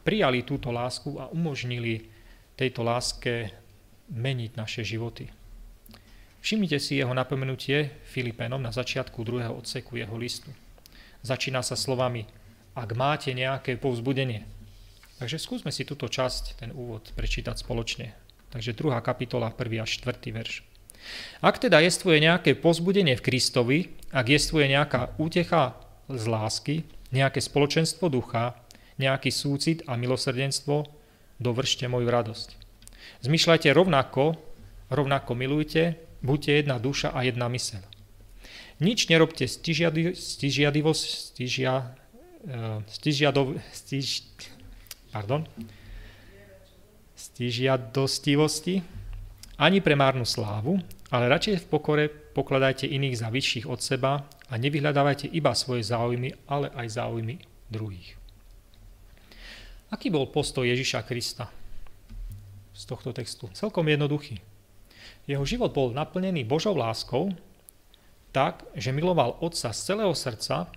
prijali 0.04 0.44
túto 0.44 0.68
lásku 0.70 1.16
a 1.18 1.32
umožnili 1.32 2.12
tejto 2.54 2.84
láske 2.84 3.50
meniť 4.12 4.52
naše 4.54 4.84
životy. 4.84 5.32
Všimnite 6.42 6.78
si 6.82 6.98
jeho 6.98 7.14
napomenutie 7.14 8.02
Filipénom 8.04 8.58
na 8.58 8.74
začiatku 8.74 9.22
druhého 9.22 9.54
odseku 9.54 9.96
jeho 9.96 10.14
listu. 10.18 10.50
Začína 11.22 11.62
sa 11.62 11.78
slovami 11.78 12.26
ak 12.72 12.90
máte 12.96 13.36
nejaké 13.36 13.76
povzbudenie. 13.76 14.48
Takže 15.20 15.38
skúsme 15.38 15.70
si 15.70 15.86
túto 15.86 16.10
časť, 16.10 16.58
ten 16.58 16.74
úvod, 16.74 17.14
prečítať 17.14 17.54
spoločne. 17.54 18.10
Takže 18.50 18.74
druhá 18.74 18.98
kapitola, 19.00 19.54
prvý 19.54 19.78
až 19.78 20.02
štvrtý 20.02 20.34
verš. 20.34 20.66
Ak 21.42 21.58
teda 21.58 21.82
jestvuje 21.82 22.22
nejaké 22.22 22.58
pozbudenie 22.58 23.18
v 23.18 23.24
Kristovi, 23.24 23.78
ak 24.14 24.26
jestvuje 24.28 24.70
nejaká 24.70 25.14
útecha 25.18 25.78
z 26.10 26.24
lásky, 26.26 26.76
nejaké 27.10 27.42
spoločenstvo 27.42 28.10
ducha, 28.10 28.58
nejaký 28.98 29.30
súcit 29.30 29.82
a 29.86 29.98
milosrdenstvo, 29.98 30.86
dovršte 31.42 31.86
moju 31.90 32.06
radosť. 32.06 32.48
Zmyšľajte 33.26 33.70
rovnako, 33.74 34.38
rovnako 34.90 35.32
milujte, 35.34 35.98
buďte 36.22 36.62
jedna 36.62 36.76
duša 36.78 37.10
a 37.10 37.26
jedna 37.26 37.50
mysel. 37.50 37.82
Nič 38.82 39.06
nerobte 39.06 39.46
stižiadivosť, 39.46 41.04
stižia, 41.34 41.94
stižiadov, 42.86 43.58
stiž, 43.70 44.26
pardon, 45.14 45.46
stižiadostivosti, 47.14 48.82
ani 49.62 49.78
pre 49.78 49.94
márnu 49.94 50.26
slávu, 50.26 50.82
ale 51.12 51.30
radšej 51.30 51.62
v 51.62 51.70
pokore 51.70 52.04
pokladajte 52.10 52.88
iných 52.88 53.20
za 53.20 53.28
vyšších 53.30 53.68
od 53.68 53.78
seba 53.78 54.26
a 54.50 54.54
nevyhľadávajte 54.58 55.30
iba 55.30 55.54
svoje 55.54 55.86
záujmy, 55.86 56.34
ale 56.50 56.72
aj 56.74 56.98
záujmy 56.98 57.38
druhých. 57.70 58.18
Aký 59.92 60.08
bol 60.08 60.26
postoj 60.32 60.64
Ježiša 60.64 61.04
Krista 61.04 61.52
z 62.72 62.82
tohto 62.88 63.12
textu? 63.12 63.52
Celkom 63.52 63.84
jednoduchý. 63.86 64.40
Jeho 65.28 65.44
život 65.44 65.70
bol 65.70 65.92
naplnený 65.92 66.42
Božou 66.48 66.74
láskou, 66.74 67.30
tak, 68.32 68.64
že 68.72 68.90
miloval 68.90 69.36
Otca 69.44 69.70
z 69.70 69.80
celého 69.92 70.16
srdca 70.16 70.72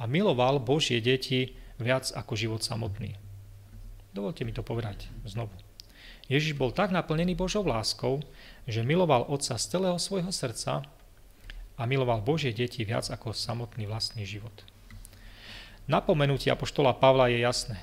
a 0.00 0.08
miloval 0.08 0.56
Božie 0.56 1.04
deti 1.04 1.52
viac 1.76 2.08
ako 2.16 2.32
život 2.32 2.64
samotný. 2.64 3.20
Dovolte 4.16 4.48
mi 4.48 4.56
to 4.56 4.64
povedať 4.64 5.12
znovu. 5.28 5.52
Ježiš 6.32 6.56
bol 6.56 6.72
tak 6.72 6.88
naplnený 6.94 7.36
Božou 7.36 7.66
láskou, 7.66 8.24
že 8.64 8.86
miloval 8.86 9.28
Otca 9.28 9.60
z 9.60 9.76
celého 9.76 9.98
svojho 10.00 10.32
srdca 10.32 10.86
a 11.76 11.82
miloval 11.84 12.24
Božie 12.24 12.56
deti 12.56 12.86
viac 12.86 13.06
ako 13.12 13.36
samotný 13.36 13.84
vlastný 13.84 14.24
život. 14.24 14.54
Napomenutie 15.90 16.54
Apoštola 16.54 16.94
Pavla 16.96 17.28
je 17.28 17.42
jasné. 17.42 17.82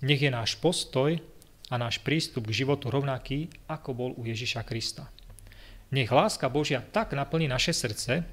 Nech 0.00 0.24
je 0.24 0.32
náš 0.32 0.56
postoj 0.56 1.20
a 1.68 1.74
náš 1.76 2.00
prístup 2.00 2.48
k 2.48 2.64
životu 2.64 2.88
rovnaký, 2.88 3.52
ako 3.68 3.90
bol 3.92 4.10
u 4.16 4.24
Ježiša 4.24 4.64
Krista. 4.64 5.12
Nech 5.92 6.08
láska 6.08 6.48
Božia 6.48 6.80
tak 6.80 7.12
naplní 7.12 7.44
naše 7.52 7.76
srdce, 7.76 8.24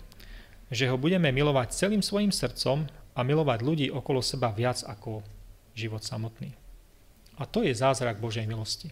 že 0.72 0.88
ho 0.88 0.96
budeme 0.96 1.28
milovať 1.36 1.76
celým 1.76 2.00
svojim 2.00 2.32
srdcom 2.32 2.88
a 3.14 3.20
milovať 3.26 3.60
ľudí 3.62 3.88
okolo 3.90 4.22
seba 4.22 4.54
viac 4.54 4.84
ako 4.86 5.22
život 5.74 6.04
samotný. 6.04 6.54
A 7.40 7.48
to 7.48 7.64
je 7.64 7.72
zázrak 7.72 8.20
Božej 8.20 8.44
milosti. 8.44 8.92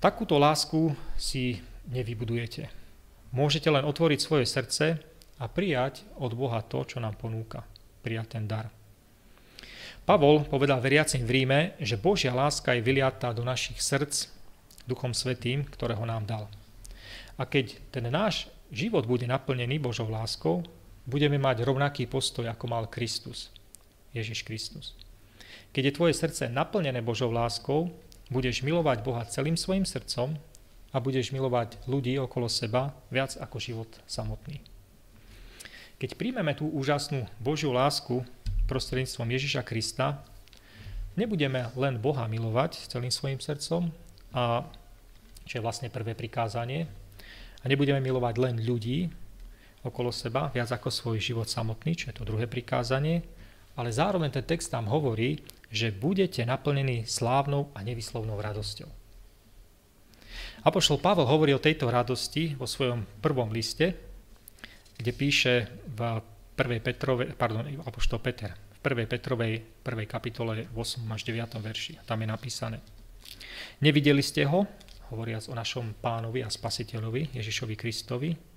Takúto 0.00 0.40
lásku 0.40 0.94
si 1.18 1.60
nevybudujete. 1.90 2.70
Môžete 3.34 3.68
len 3.68 3.84
otvoriť 3.84 4.18
svoje 4.22 4.46
srdce 4.48 4.96
a 5.36 5.44
prijať 5.50 6.06
od 6.16 6.32
Boha 6.32 6.62
to, 6.64 6.86
čo 6.86 7.02
nám 7.02 7.18
ponúka. 7.20 7.66
Prijať 8.00 8.38
ten 8.38 8.48
dar. 8.48 8.72
Pavol 10.08 10.42
povedal 10.48 10.80
veriacim 10.80 11.22
v 11.22 11.42
Ríme, 11.42 11.60
že 11.78 12.00
Božia 12.00 12.32
láska 12.32 12.72
je 12.74 12.82
vyliatá 12.82 13.30
do 13.36 13.44
našich 13.44 13.78
srdc 13.78 14.32
Duchom 14.88 15.14
Svetým, 15.14 15.68
ktorého 15.68 16.02
nám 16.08 16.24
dal. 16.26 16.44
A 17.36 17.44
keď 17.44 17.78
ten 17.92 18.08
náš 18.08 18.48
život 18.72 19.04
bude 19.04 19.28
naplnený 19.28 19.78
Božou 19.78 20.08
láskou, 20.08 20.64
budeme 21.10 21.42
mať 21.42 21.66
rovnaký 21.66 22.06
postoj, 22.06 22.46
ako 22.46 22.70
mal 22.70 22.86
Kristus, 22.86 23.50
Ježiš 24.14 24.46
Kristus. 24.46 24.94
Keď 25.74 25.82
je 25.90 25.96
tvoje 25.98 26.14
srdce 26.14 26.46
naplnené 26.46 27.02
Božou 27.02 27.34
láskou, 27.34 27.90
budeš 28.30 28.62
milovať 28.62 29.02
Boha 29.02 29.26
celým 29.26 29.58
svojim 29.58 29.82
srdcom 29.82 30.38
a 30.94 30.96
budeš 31.02 31.34
milovať 31.34 31.82
ľudí 31.90 32.14
okolo 32.22 32.46
seba 32.46 32.94
viac 33.10 33.34
ako 33.38 33.58
život 33.58 33.90
samotný. 34.06 34.62
Keď 36.00 36.16
príjmeme 36.16 36.54
tú 36.56 36.70
úžasnú 36.70 37.28
Božiu 37.42 37.74
lásku 37.74 38.24
prostredníctvom 38.70 39.28
Ježiša 39.34 39.66
Krista, 39.66 40.22
nebudeme 41.18 41.68
len 41.76 41.98
Boha 42.00 42.24
milovať 42.24 42.88
celým 42.88 43.12
svojim 43.12 43.36
srdcom, 43.36 43.92
a, 44.32 44.64
čo 45.44 45.58
je 45.58 45.64
vlastne 45.66 45.92
prvé 45.92 46.16
prikázanie, 46.16 46.88
a 47.60 47.64
nebudeme 47.68 48.00
milovať 48.00 48.34
len 48.40 48.56
ľudí, 48.64 49.12
okolo 49.84 50.12
seba, 50.12 50.52
viac 50.52 50.68
ako 50.72 50.92
svoj 50.92 51.18
život 51.20 51.48
samotný, 51.48 51.96
čo 51.96 52.12
je 52.12 52.16
to 52.20 52.28
druhé 52.28 52.44
prikázanie, 52.44 53.24
ale 53.78 53.88
zároveň 53.94 54.28
ten 54.28 54.44
text 54.44 54.68
tam 54.68 54.90
hovorí, 54.92 55.40
že 55.70 55.94
budete 55.94 56.44
naplnení 56.44 57.06
slávnou 57.06 57.72
a 57.72 57.80
nevyslovnou 57.80 58.36
radosťou. 58.36 58.90
Apoštol 60.60 61.00
Pavel 61.00 61.24
hovorí 61.24 61.56
o 61.56 61.62
tejto 61.62 61.88
radosti 61.88 62.52
vo 62.52 62.68
svojom 62.68 63.06
prvom 63.24 63.48
liste, 63.48 63.96
kde 65.00 65.12
píše 65.16 65.52
v 65.96 66.20
1. 66.60 66.84
Petrovej, 66.84 67.32
pardon, 67.32 67.64
Apoštol 67.64 68.20
Peter, 68.20 68.52
v 68.52 68.78
1. 68.84 69.08
Petrovej 69.08 69.64
1. 69.80 70.04
kapitole 70.04 70.68
8 70.76 71.00
až 71.08 71.22
9. 71.24 71.56
verši. 71.56 72.04
Tam 72.04 72.20
je 72.20 72.28
napísané. 72.28 72.78
Nevideli 73.80 74.20
ste 74.20 74.44
ho, 74.44 74.68
hovoriac 75.08 75.48
o 75.48 75.56
našom 75.56 75.96
pánovi 76.04 76.44
a 76.44 76.52
spasiteľovi 76.52 77.32
Ježišovi 77.32 77.74
Kristovi, 77.80 78.49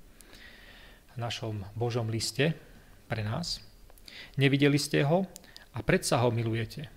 našom 1.19 1.65
Božom 1.77 2.09
liste 2.09 2.55
pre 3.07 3.21
nás. 3.21 3.61
Nevideli 4.37 4.77
ste 4.77 5.05
ho 5.05 5.29
a 5.73 5.79
predsa 5.81 6.21
ho 6.21 6.29
milujete. 6.29 6.89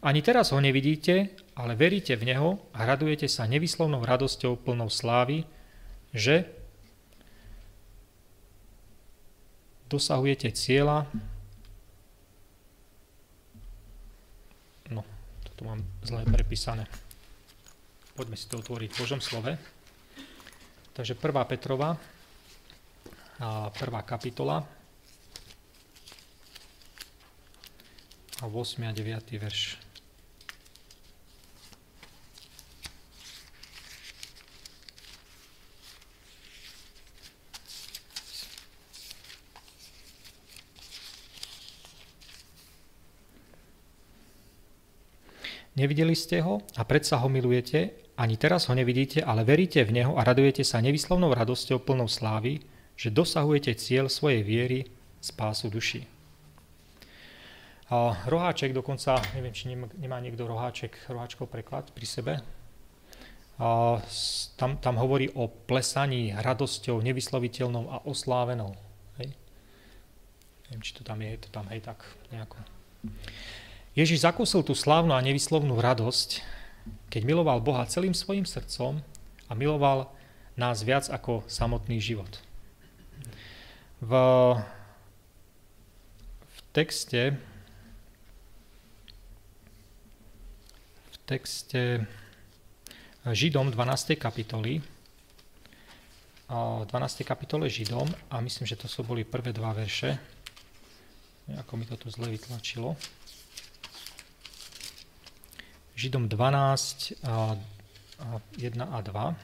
Ani 0.00 0.20
teraz 0.24 0.52
ho 0.52 0.60
nevidíte, 0.60 1.32
ale 1.56 1.76
veríte 1.76 2.16
v 2.16 2.32
neho 2.32 2.50
a 2.72 2.88
radujete 2.88 3.28
sa 3.28 3.48
nevyslovnou 3.48 4.04
radosťou 4.04 4.56
plnou 4.60 4.88
slávy, 4.88 5.44
že 6.12 6.48
dosahujete 9.88 10.52
cieľa. 10.56 11.08
No, 14.88 15.04
toto 15.44 15.60
mám 15.68 15.80
zle 16.04 16.24
prepísané. 16.28 16.88
Poďme 18.14 18.36
si 18.36 18.46
to 18.48 18.60
otvoriť 18.60 18.88
v 18.94 19.00
Božom 19.00 19.20
slove. 19.20 19.52
Takže 20.94 21.18
1. 21.18 21.50
Petrova, 21.50 21.98
prvá 23.74 24.02
kapitola. 24.02 24.62
A 28.42 28.46
8 28.46 28.86
a 28.86 28.92
9 28.92 29.38
verš. 29.38 29.84
Nevideli 45.74 46.14
ste 46.14 46.38
ho 46.38 46.62
a 46.78 46.86
predsa 46.86 47.18
ho 47.18 47.26
milujete, 47.26 47.98
ani 48.14 48.38
teraz 48.38 48.70
ho 48.70 48.78
nevidíte, 48.78 49.26
ale 49.26 49.42
veríte 49.42 49.82
v 49.82 50.00
neho 50.00 50.14
a 50.14 50.22
radujete 50.22 50.62
sa 50.62 50.78
nevyslovnou 50.78 51.34
radosťou 51.34 51.82
plnou 51.82 52.06
slávy, 52.06 52.62
že 52.94 53.10
dosahujete 53.10 53.74
cieľ 53.74 54.06
svojej 54.06 54.42
viery, 54.46 54.86
spásu 55.18 55.72
duši. 55.72 56.06
A 57.92 58.16
roháček 58.26 58.72
dokonca, 58.72 59.20
neviem, 59.36 59.52
či 59.52 59.68
nemá 59.74 60.16
niekto 60.18 60.48
roháček, 60.48 60.96
roháčkov 61.08 61.52
preklad 61.52 61.92
pri 61.92 62.06
sebe. 62.08 62.34
A 63.60 64.00
tam, 64.58 64.80
tam 64.82 64.98
hovorí 64.98 65.30
o 65.36 65.46
plesaní 65.46 66.34
radosťou 66.34 66.98
nevysloviteľnou 67.04 67.84
a 67.92 68.02
oslávenou. 68.02 68.74
Hej. 69.20 69.36
Neviem, 70.66 70.82
či 70.82 70.92
to 70.96 71.06
tam 71.06 71.22
je, 71.22 71.28
je 71.38 71.40
to 71.44 71.48
tam, 71.54 71.68
hej, 71.70 71.84
tak 71.84 72.02
nejako. 72.34 72.58
Ježiš 73.94 74.26
zakúsil 74.26 74.66
tú 74.66 74.74
slávnu 74.74 75.14
a 75.14 75.22
nevyslovnú 75.22 75.78
radosť, 75.78 76.42
keď 77.14 77.22
miloval 77.22 77.62
Boha 77.62 77.86
celým 77.86 78.16
svojim 78.16 78.42
srdcom 78.42 78.98
a 79.46 79.52
miloval 79.54 80.10
nás 80.58 80.82
viac 80.82 81.06
ako 81.06 81.46
samotný 81.46 82.02
život. 82.02 82.42
V, 84.04 84.12
v 86.44 86.58
texte 86.76 87.40
v 91.08 91.16
texte 91.24 92.04
Židom 93.24 93.72
12. 93.72 94.20
kapitoly 94.20 94.84
v 96.52 96.84
12. 96.84 97.24
kapitole 97.24 97.72
Židom 97.72 98.04
a 98.28 98.44
myslím, 98.44 98.68
že 98.68 98.76
to 98.76 98.92
sú 98.92 99.08
boli 99.08 99.24
prvé 99.24 99.56
dva 99.56 99.72
verše. 99.72 100.20
Ako 101.64 101.80
mi 101.80 101.88
to 101.88 101.96
tu 101.96 102.12
zle 102.12 102.28
vytlačilo. 102.28 102.96
Židom 105.96 106.28
12, 106.28 107.24
1 107.24 108.84
a 108.84 108.98
2. 109.00 109.36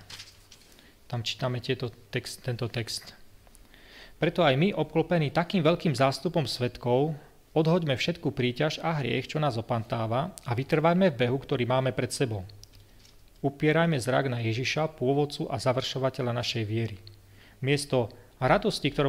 Tam 1.08 1.20
čítame 1.24 1.64
tieto 1.64 1.88
text, 2.12 2.44
tento 2.44 2.68
text. 2.68 3.19
Preto 4.20 4.44
aj 4.44 4.52
my, 4.52 4.76
obklopení 4.76 5.32
takým 5.32 5.64
veľkým 5.64 5.96
zástupom 5.96 6.44
svetkov, 6.44 7.16
odhoďme 7.56 7.96
všetku 7.96 8.36
príťaž 8.36 8.76
a 8.84 9.00
hriech, 9.00 9.32
čo 9.32 9.40
nás 9.40 9.56
opantáva 9.56 10.36
a 10.44 10.52
vytrvajme 10.52 11.08
v 11.08 11.18
behu, 11.24 11.40
ktorý 11.40 11.64
máme 11.64 11.96
pred 11.96 12.12
sebou. 12.12 12.44
Upierajme 13.40 13.96
zrak 13.96 14.28
na 14.28 14.44
Ježiša, 14.44 14.92
pôvodcu 15.00 15.48
a 15.48 15.56
završovateľa 15.56 16.36
našej 16.36 16.64
viery. 16.68 17.00
Miesto 17.64 18.12
radosti, 18.36 18.92
ktorú 18.92 19.08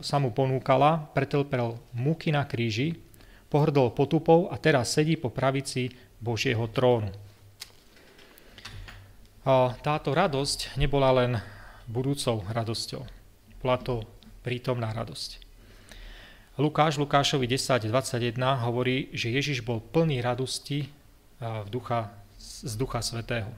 sa 0.00 0.16
mu 0.16 0.32
ponúkala, 0.32 1.12
pretrpel 1.12 1.76
múky 1.92 2.32
na 2.32 2.48
kríži, 2.48 2.96
pohrdol 3.52 3.92
potupou 3.92 4.48
a 4.48 4.56
teraz 4.56 4.96
sedí 4.96 5.20
po 5.20 5.28
pravici 5.28 5.92
Božieho 6.16 6.64
trónu. 6.72 7.12
Táto 9.84 10.16
radosť 10.16 10.80
nebola 10.80 11.12
len 11.12 11.36
budúcou 11.84 12.40
radosťou. 12.48 13.04
Bola 13.60 13.76
to 13.84 14.02
prítomná 14.46 14.94
radosť. 14.94 15.42
Lukáš 16.54 17.02
Lukášovi 17.02 17.50
10.21 17.50 18.38
hovorí, 18.62 19.10
že 19.10 19.34
Ježiš 19.34 19.66
bol 19.66 19.82
plný 19.82 20.22
radosti 20.22 20.86
v 21.42 21.66
ducha, 21.66 22.14
z 22.38 22.72
Ducha 22.78 23.02
Svetého. 23.02 23.50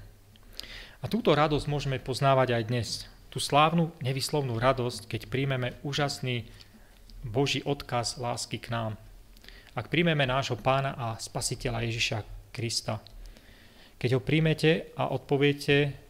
A 0.99 1.07
túto 1.07 1.37
radosť 1.37 1.69
môžeme 1.69 2.01
poznávať 2.01 2.57
aj 2.57 2.63
dnes. 2.67 2.89
Tú 3.29 3.39
slávnu, 3.39 3.93
nevyslovnú 4.01 4.57
radosť, 4.57 5.07
keď 5.07 5.21
príjmeme 5.29 5.77
úžasný 5.85 6.49
Boží 7.23 7.61
odkaz 7.63 8.17
lásky 8.17 8.57
k 8.57 8.73
nám. 8.73 8.93
Ak 9.77 9.93
príjmeme 9.93 10.27
nášho 10.27 10.59
pána 10.59 10.97
a 10.97 11.15
spasiteľa 11.21 11.87
Ježiša 11.87 12.19
Krista. 12.51 12.99
Keď 14.01 14.19
ho 14.19 14.21
príjmete 14.25 14.91
a 14.99 15.13
odpoviete, 15.15 16.08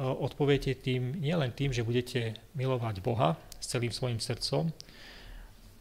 odpoviete 0.00 0.72
tým, 0.72 1.20
nielen 1.20 1.52
tým, 1.52 1.72
že 1.72 1.84
budete 1.84 2.36
milovať 2.56 3.04
Boha 3.04 3.36
s 3.60 3.68
celým 3.68 3.92
svojim 3.92 4.16
srdcom, 4.16 4.72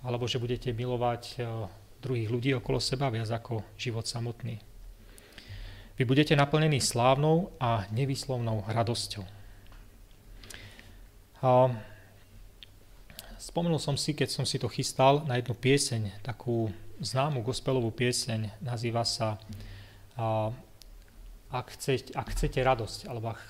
alebo 0.03 0.27
že 0.27 0.39
budete 0.39 0.71
milovať 0.75 1.23
e, 1.35 1.67
druhých 1.99 2.31
ľudí 2.31 2.51
okolo 2.55 2.79
seba 2.79 3.11
viac 3.11 3.27
ako 3.31 3.63
život 3.79 4.07
samotný. 4.07 4.59
Vy 5.99 6.03
budete 6.07 6.35
naplnení 6.35 6.79
slávnou 6.79 7.51
a 7.59 7.83
nevyslovnou 7.91 8.63
radosťou. 8.67 9.27
A 11.43 11.71
spomenul 13.39 13.79
som 13.79 13.95
si, 13.99 14.15
keď 14.15 14.31
som 14.31 14.45
si 14.47 14.59
to 14.59 14.71
chystal, 14.71 15.23
na 15.27 15.39
jednu 15.39 15.55
pieseň, 15.55 16.23
takú 16.23 16.71
známu 16.99 17.43
gospelovú 17.43 17.91
pieseň, 17.91 18.63
nazýva 18.63 19.03
sa 19.07 19.39
ak 21.49 21.73
chcete, 21.73 22.13
ak 22.13 22.27
chcete 22.33 22.59
radosť, 22.61 23.09
alebo 23.09 23.33
ak, 23.33 23.41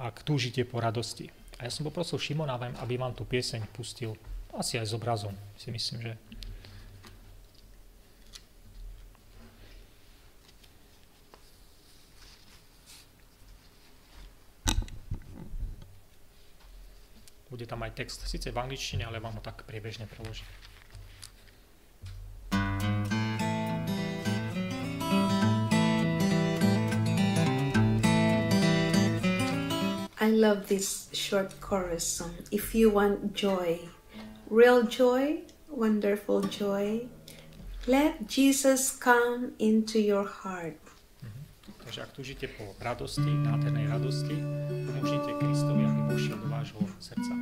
ak 0.00 0.16
túžite 0.24 0.64
po 0.64 0.80
radosti. 0.80 1.28
A 1.60 1.68
ja 1.68 1.70
som 1.70 1.84
poprosil 1.84 2.16
Šimona, 2.16 2.56
aby 2.56 2.94
vám 2.96 3.12
tú 3.12 3.28
pieseň 3.28 3.68
pustil, 3.74 4.16
asi 4.54 4.80
aj 4.80 4.88
s 4.88 4.96
obrazom, 4.96 5.34
si 5.60 5.68
myslím, 5.68 6.00
že 6.02 6.12
Bude 17.48 17.64
tam 17.64 17.80
aj 17.80 17.96
text, 17.96 18.28
síce 18.28 18.52
v 18.52 18.60
angličtine, 18.60 19.08
ale 19.08 19.24
vám 19.24 19.40
ho 19.40 19.42
tak 19.42 19.64
priebežne 19.64 20.04
preložím. 20.04 20.44
Love 30.38 30.68
this 30.68 31.10
short 31.12 31.60
chorus 31.60 32.06
song. 32.06 32.34
If 32.50 32.74
you 32.74 32.90
want 32.90 33.34
joy, 33.34 33.80
real 34.48 34.86
joy, 34.86 35.42
wonderful 35.68 36.42
joy, 36.42 37.10
let 37.86 38.28
Jesus 38.28 38.94
come 38.94 39.58
into 39.58 39.98
your 39.98 40.24
heart. 40.24 40.78
Mm-hmm. 41.18 41.74
Takže 41.82 42.00
ak 42.06 42.10
túžite 42.14 42.46
po 42.54 42.70
radosti, 42.78 43.26
nádhernej 43.26 43.90
radosti, 43.90 44.38
umožnite 44.94 45.34
Kristovi, 45.42 45.82
aby 45.82 46.00
vošiel 46.14 46.38
do 46.38 46.46
vášho 46.46 46.80
srdca. 47.02 47.34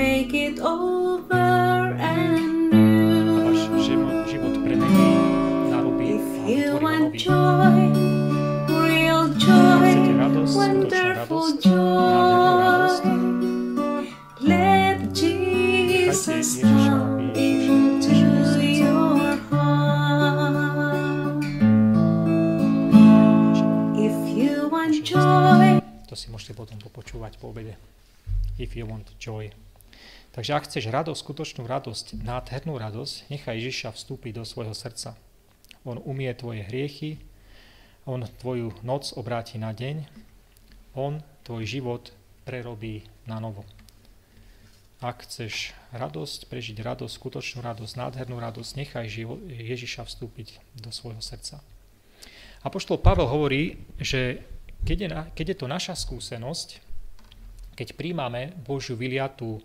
Make 0.00 0.32
it 0.32 0.58
over 0.60 1.92
and 2.00 2.72
new. 2.72 3.52
život, 3.84 4.24
život 4.24 4.56
premení, 4.64 5.12
narobí 5.70 6.16
If 6.16 6.24
you 6.48 6.80
want 6.80 7.12
joy, 7.20 7.92
real 8.64 9.28
joy, 9.36 9.92
radosť, 10.16 10.56
wonderful 10.56 11.52
radosť, 11.52 13.04
joy, 13.04 13.04
let 14.40 15.04
Jesus 15.12 16.64
come 16.64 17.28
aby 17.30 17.60
vošiel 17.60 18.00
do 18.00 18.08
into 18.08 18.16
your 18.56 19.36
heart. 19.52 21.44
If 24.00 24.16
you 24.32 24.72
want 24.72 24.96
joy, 25.04 25.84
si 26.16 26.32
môžete 26.32 26.56
potom 26.56 26.80
popočúvať 26.80 27.36
po 27.36 27.52
obede. 27.52 27.76
If 28.56 28.72
you 28.80 28.88
want 28.88 29.12
joy. 29.20 29.52
Takže 30.40 30.56
ak 30.56 30.72
chceš 30.72 30.88
radosť, 30.88 31.20
skutočnú 31.20 31.68
radosť, 31.68 32.24
nádhernú 32.24 32.80
radosť, 32.80 33.28
nechaj 33.28 33.60
Ježiša 33.60 33.92
vstúpiť 33.92 34.40
do 34.40 34.48
svojho 34.48 34.72
srdca. 34.72 35.12
On 35.84 36.00
umie 36.00 36.32
tvoje 36.32 36.64
hriechy, 36.64 37.20
on 38.08 38.24
tvoju 38.40 38.72
noc 38.80 39.12
obráti 39.20 39.60
na 39.60 39.76
deň, 39.76 40.08
on 40.96 41.20
tvoj 41.44 41.68
život 41.68 42.16
prerobí 42.48 43.04
na 43.28 43.36
novo. 43.36 43.68
Ak 45.04 45.28
chceš 45.28 45.76
radosť, 45.92 46.48
prežiť 46.48 46.80
radosť, 46.88 47.20
skutočnú 47.20 47.60
radosť, 47.60 48.00
nádhernú 48.00 48.40
radosť, 48.40 48.80
nechaj 48.80 49.12
Ježiša 49.44 50.08
vstúpiť 50.08 50.56
do 50.80 50.88
svojho 50.88 51.20
srdca. 51.20 51.60
Apoštol 52.64 52.96
Pavel 52.96 53.28
hovorí, 53.28 53.76
že 54.00 54.40
keď 54.88 54.96
je, 55.04 55.08
keď 55.36 55.46
je 55.52 55.56
to 55.60 55.68
naša 55.68 55.92
skúsenosť, 56.00 56.80
keď 57.76 57.92
príjmame 57.92 58.56
Božiu, 58.64 58.96
vyliatú, 58.96 59.60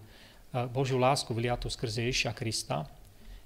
Božiu 0.72 0.96
lásku 0.96 1.28
vyliatú 1.36 1.68
skrze 1.68 2.08
Ježiša 2.08 2.32
Krista, 2.32 2.88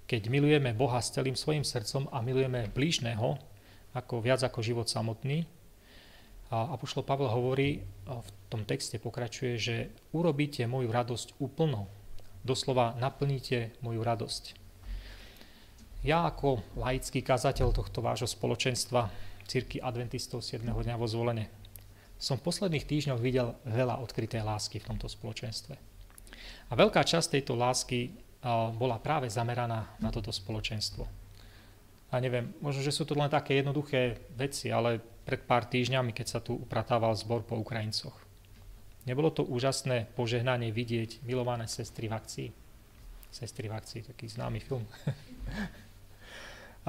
keď 0.05 0.29
milujeme 0.29 0.77
Boha 0.77 1.01
s 1.01 1.09
celým 1.09 1.33
svojim 1.33 1.65
srdcom 1.65 2.05
a 2.13 2.21
milujeme 2.21 2.69
blížneho 2.69 3.41
ako 3.97 4.21
viac 4.21 4.45
ako 4.45 4.61
život 4.61 4.85
samotný, 4.85 5.49
a 6.49 6.73
Apoštol 6.73 7.05
Pavel 7.05 7.29
hovorí, 7.29 7.85
v 8.09 8.29
tom 8.49 8.65
texte 8.65 8.97
pokračuje, 8.97 9.53
že 9.61 9.75
urobíte 10.17 10.65
moju 10.65 10.89
radosť 10.89 11.37
úplnou. 11.37 11.85
Doslova 12.41 12.97
naplníte 12.97 13.77
moju 13.85 14.01
radosť. 14.01 14.57
Ja 16.01 16.25
ako 16.25 16.65
laický 16.73 17.21
kazateľ 17.21 17.69
tohto 17.69 18.01
vášho 18.01 18.25
spoločenstva, 18.25 19.13
Cirky 19.49 19.77
adventistov 19.77 20.41
7. 20.41 20.65
dňa 20.65 20.97
vo 20.97 21.05
zvolenie, 21.05 21.49
som 22.17 22.37
v 22.37 22.45
posledných 22.49 22.85
týždňoch 22.85 23.21
videl 23.21 23.53
veľa 23.65 24.01
odkrytej 24.01 24.41
lásky 24.41 24.81
v 24.81 24.89
tomto 24.89 25.05
spoločenstve. 25.05 25.88
A 26.69 26.73
veľká 26.77 27.01
časť 27.01 27.37
tejto 27.37 27.57
lásky 27.57 28.13
bola 28.77 29.01
práve 29.01 29.27
zameraná 29.27 29.89
na 29.99 30.09
toto 30.13 30.29
spoločenstvo. 30.29 31.19
A 32.09 32.17
neviem, 32.17 32.49
možno, 32.63 32.81
že 32.81 32.93
sú 32.93 33.05
to 33.05 33.13
len 33.13 33.29
také 33.29 33.61
jednoduché 33.61 34.17
veci, 34.33 34.73
ale 34.73 34.97
pred 35.01 35.45
pár 35.45 35.69
týždňami, 35.69 36.09
keď 36.09 36.25
sa 36.25 36.39
tu 36.41 36.57
upratával 36.57 37.13
zbor 37.13 37.45
po 37.45 37.53
Ukrajincoch. 37.61 38.15
Nebolo 39.05 39.29
to 39.29 39.45
úžasné 39.45 40.09
požehnanie 40.17 40.73
vidieť 40.73 41.21
milované 41.21 41.69
sestry 41.69 42.09
v 42.09 42.17
akcii? 42.17 42.49
Sestry 43.29 43.69
v 43.69 43.77
akcii, 43.77 44.01
taký 44.09 44.25
známy 44.25 44.57
film. 44.57 44.85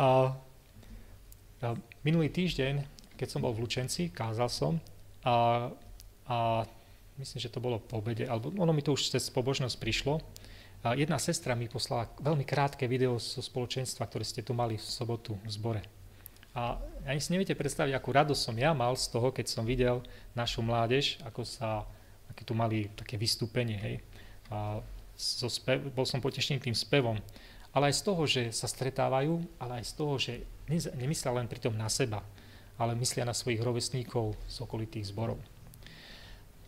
a, 0.01 0.33
a 1.61 1.69
minulý 2.01 2.33
týždeň, 2.33 2.81
keď 3.21 3.29
som 3.29 3.45
bol 3.45 3.53
v 3.53 3.69
Lučenci, 3.69 4.09
kázal 4.09 4.49
som 4.49 4.81
a, 5.21 5.69
a 6.25 6.65
myslím, 7.21 7.41
že 7.45 7.53
to 7.53 7.61
bolo 7.61 7.77
po 7.79 8.01
obede, 8.01 8.25
alebo 8.25 8.49
ono 8.57 8.73
mi 8.73 8.81
to 8.81 8.97
už 8.97 9.13
cez 9.13 9.29
pobožnosť 9.29 9.77
prišlo. 9.77 10.25
Jedna 10.97 11.21
sestra 11.21 11.53
mi 11.53 11.69
poslala 11.69 12.09
veľmi 12.25 12.49
krátke 12.49 12.89
video 12.89 13.21
zo 13.21 13.45
spoločenstva, 13.45 14.09
ktoré 14.09 14.25
ste 14.25 14.41
tu 14.41 14.57
mali 14.57 14.81
v 14.81 14.87
sobotu 14.89 15.37
v 15.45 15.53
zbore 15.53 15.83
a 16.55 16.83
ani 17.07 17.23
si 17.23 17.31
neviete 17.31 17.55
predstaviť, 17.55 17.95
akú 17.95 18.11
radosť 18.11 18.43
som 18.43 18.57
ja 18.59 18.75
mal 18.75 18.99
z 18.99 19.07
toho, 19.07 19.31
keď 19.31 19.47
som 19.47 19.63
videl 19.63 20.03
našu 20.35 20.67
mládež, 20.67 21.23
ako 21.23 21.47
sa, 21.47 21.87
aké 22.27 22.43
tu 22.43 22.59
mali 22.59 22.91
také 22.99 23.15
vystúpenie, 23.15 23.79
hej. 23.79 23.97
A 24.51 24.83
so 25.15 25.47
spev, 25.47 25.79
bol 25.95 26.03
som 26.03 26.19
potešený 26.19 26.59
tým 26.59 26.75
spevom. 26.75 27.23
Ale 27.71 27.95
aj 27.95 28.03
z 28.03 28.03
toho, 28.03 28.23
že 28.27 28.43
sa 28.51 28.67
stretávajú, 28.67 29.47
ale 29.63 29.79
aj 29.79 29.85
z 29.87 29.93
toho, 29.95 30.15
že 30.19 30.33
nemyslia 30.99 31.31
len 31.31 31.47
pritom 31.47 31.71
na 31.71 31.87
seba, 31.87 32.27
ale 32.75 32.99
myslia 32.99 33.23
na 33.23 33.37
svojich 33.37 33.63
rovesníkov 33.63 34.35
z 34.51 34.57
okolitých 34.59 35.15
zborov. 35.15 35.39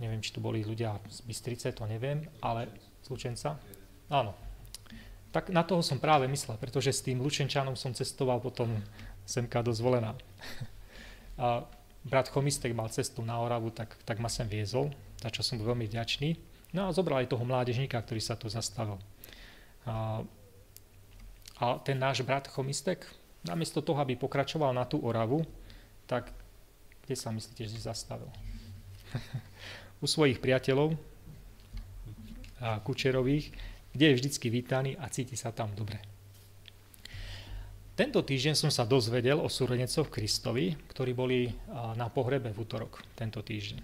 Neviem, 0.02 0.18
či 0.18 0.34
tu 0.34 0.42
boli 0.42 0.66
ľudia 0.66 0.98
z 1.06 1.22
Bystrice, 1.22 1.70
to 1.70 1.86
neviem, 1.86 2.26
ale 2.42 2.66
z 3.00 3.06
Lučenca? 3.06 3.54
Áno. 4.10 4.34
Tak 5.30 5.54
na 5.54 5.62
toho 5.62 5.78
som 5.78 6.02
práve 6.02 6.26
myslel, 6.26 6.58
pretože 6.58 6.90
s 6.90 7.06
tým 7.06 7.22
Lučenčanom 7.22 7.78
som 7.78 7.94
cestoval 7.94 8.42
potom 8.42 8.82
semka 9.22 9.62
dozvolená. 9.62 10.18
A 11.40 11.64
brat 12.02 12.28
Chomistek 12.28 12.74
mal 12.74 12.90
cestu 12.90 13.22
na 13.22 13.38
Oravu, 13.38 13.70
tak, 13.70 13.94
tak 14.02 14.18
ma 14.18 14.26
sem 14.26 14.50
viezol, 14.50 14.90
za 15.22 15.30
čo 15.30 15.40
som 15.46 15.56
veľmi 15.56 15.86
vďačný. 15.86 16.34
No 16.74 16.88
a 16.88 16.94
zobral 16.94 17.24
aj 17.24 17.32
toho 17.32 17.44
mládežníka, 17.44 18.00
ktorý 18.00 18.20
sa 18.20 18.34
tu 18.36 18.48
zastavil. 18.48 19.00
A, 19.86 20.24
a 21.62 21.64
ten 21.84 21.96
náš 21.96 22.26
brat 22.26 22.48
Chomistek, 22.50 23.06
namiesto 23.46 23.80
toho, 23.84 24.00
aby 24.02 24.18
pokračoval 24.18 24.74
na 24.74 24.84
tú 24.84 24.98
Oravu, 25.00 25.46
tak 26.10 26.32
kde 27.06 27.14
sa 27.16 27.30
myslíte, 27.30 27.64
že 27.68 27.78
zastavil? 27.80 28.28
U 30.02 30.06
svojich 30.10 30.42
priateľov, 30.42 30.98
a 32.62 32.78
Kučerových, 32.82 33.54
kde 33.94 34.04
je 34.10 34.18
vždycky 34.18 34.46
vítaný 34.50 34.98
a 34.98 35.06
cíti 35.10 35.34
sa 35.34 35.54
tam 35.54 35.70
dobre. 35.74 36.02
Tento 37.92 38.22
týždeň 38.24 38.54
som 38.56 38.70
sa 38.72 38.88
dozvedel 38.88 39.36
o 39.36 39.52
súrodencoch 39.52 40.08
Kristovi, 40.08 40.74
ktorí 40.90 41.12
boli 41.12 41.50
na 41.94 42.08
pohrebe 42.08 42.50
v 42.50 42.62
útorok 42.62 43.04
tento 43.18 43.44
týždeň. 43.44 43.82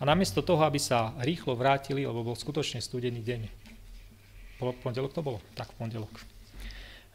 A 0.00 0.08
namiesto 0.08 0.40
toho, 0.40 0.64
aby 0.64 0.80
sa 0.80 1.12
rýchlo 1.20 1.54
vrátili, 1.54 2.08
lebo 2.08 2.24
bol 2.24 2.34
skutočne 2.34 2.80
studený 2.80 3.20
deň, 3.20 3.40
pondelok 4.80 5.12
to 5.12 5.20
bolo? 5.20 5.38
Tak 5.52 5.72
pondelok. 5.76 6.10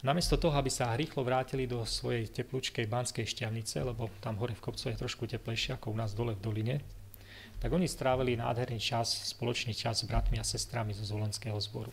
Namiesto 0.05 0.38
toho, 0.38 0.53
aby 0.53 0.69
sa 0.69 0.93
rýchlo 0.93 1.25
vrátili 1.25 1.65
do 1.65 1.81
svojej 1.81 2.29
teplúčkej 2.29 2.85
banskej 2.85 3.25
šťavnice, 3.25 3.81
lebo 3.81 4.13
tam 4.21 4.38
hore 4.38 4.53
v 4.53 4.61
kopcu 4.61 4.93
je 4.93 5.01
trošku 5.01 5.25
teplejšie 5.25 5.75
ako 5.75 5.93
u 5.93 5.97
nás 5.97 6.13
dole 6.13 6.38
v 6.38 6.41
doline, 6.45 6.75
tak 7.65 7.73
oni 7.73 7.89
strávili 7.89 8.38
nádherný 8.38 8.78
čas, 8.78 9.25
spoločný 9.34 9.73
čas 9.73 9.97
s 9.97 10.06
bratmi 10.06 10.38
a 10.38 10.45
sestrami 10.45 10.93
zo 10.93 11.01
Zvolenského 11.01 11.58
zboru. 11.58 11.89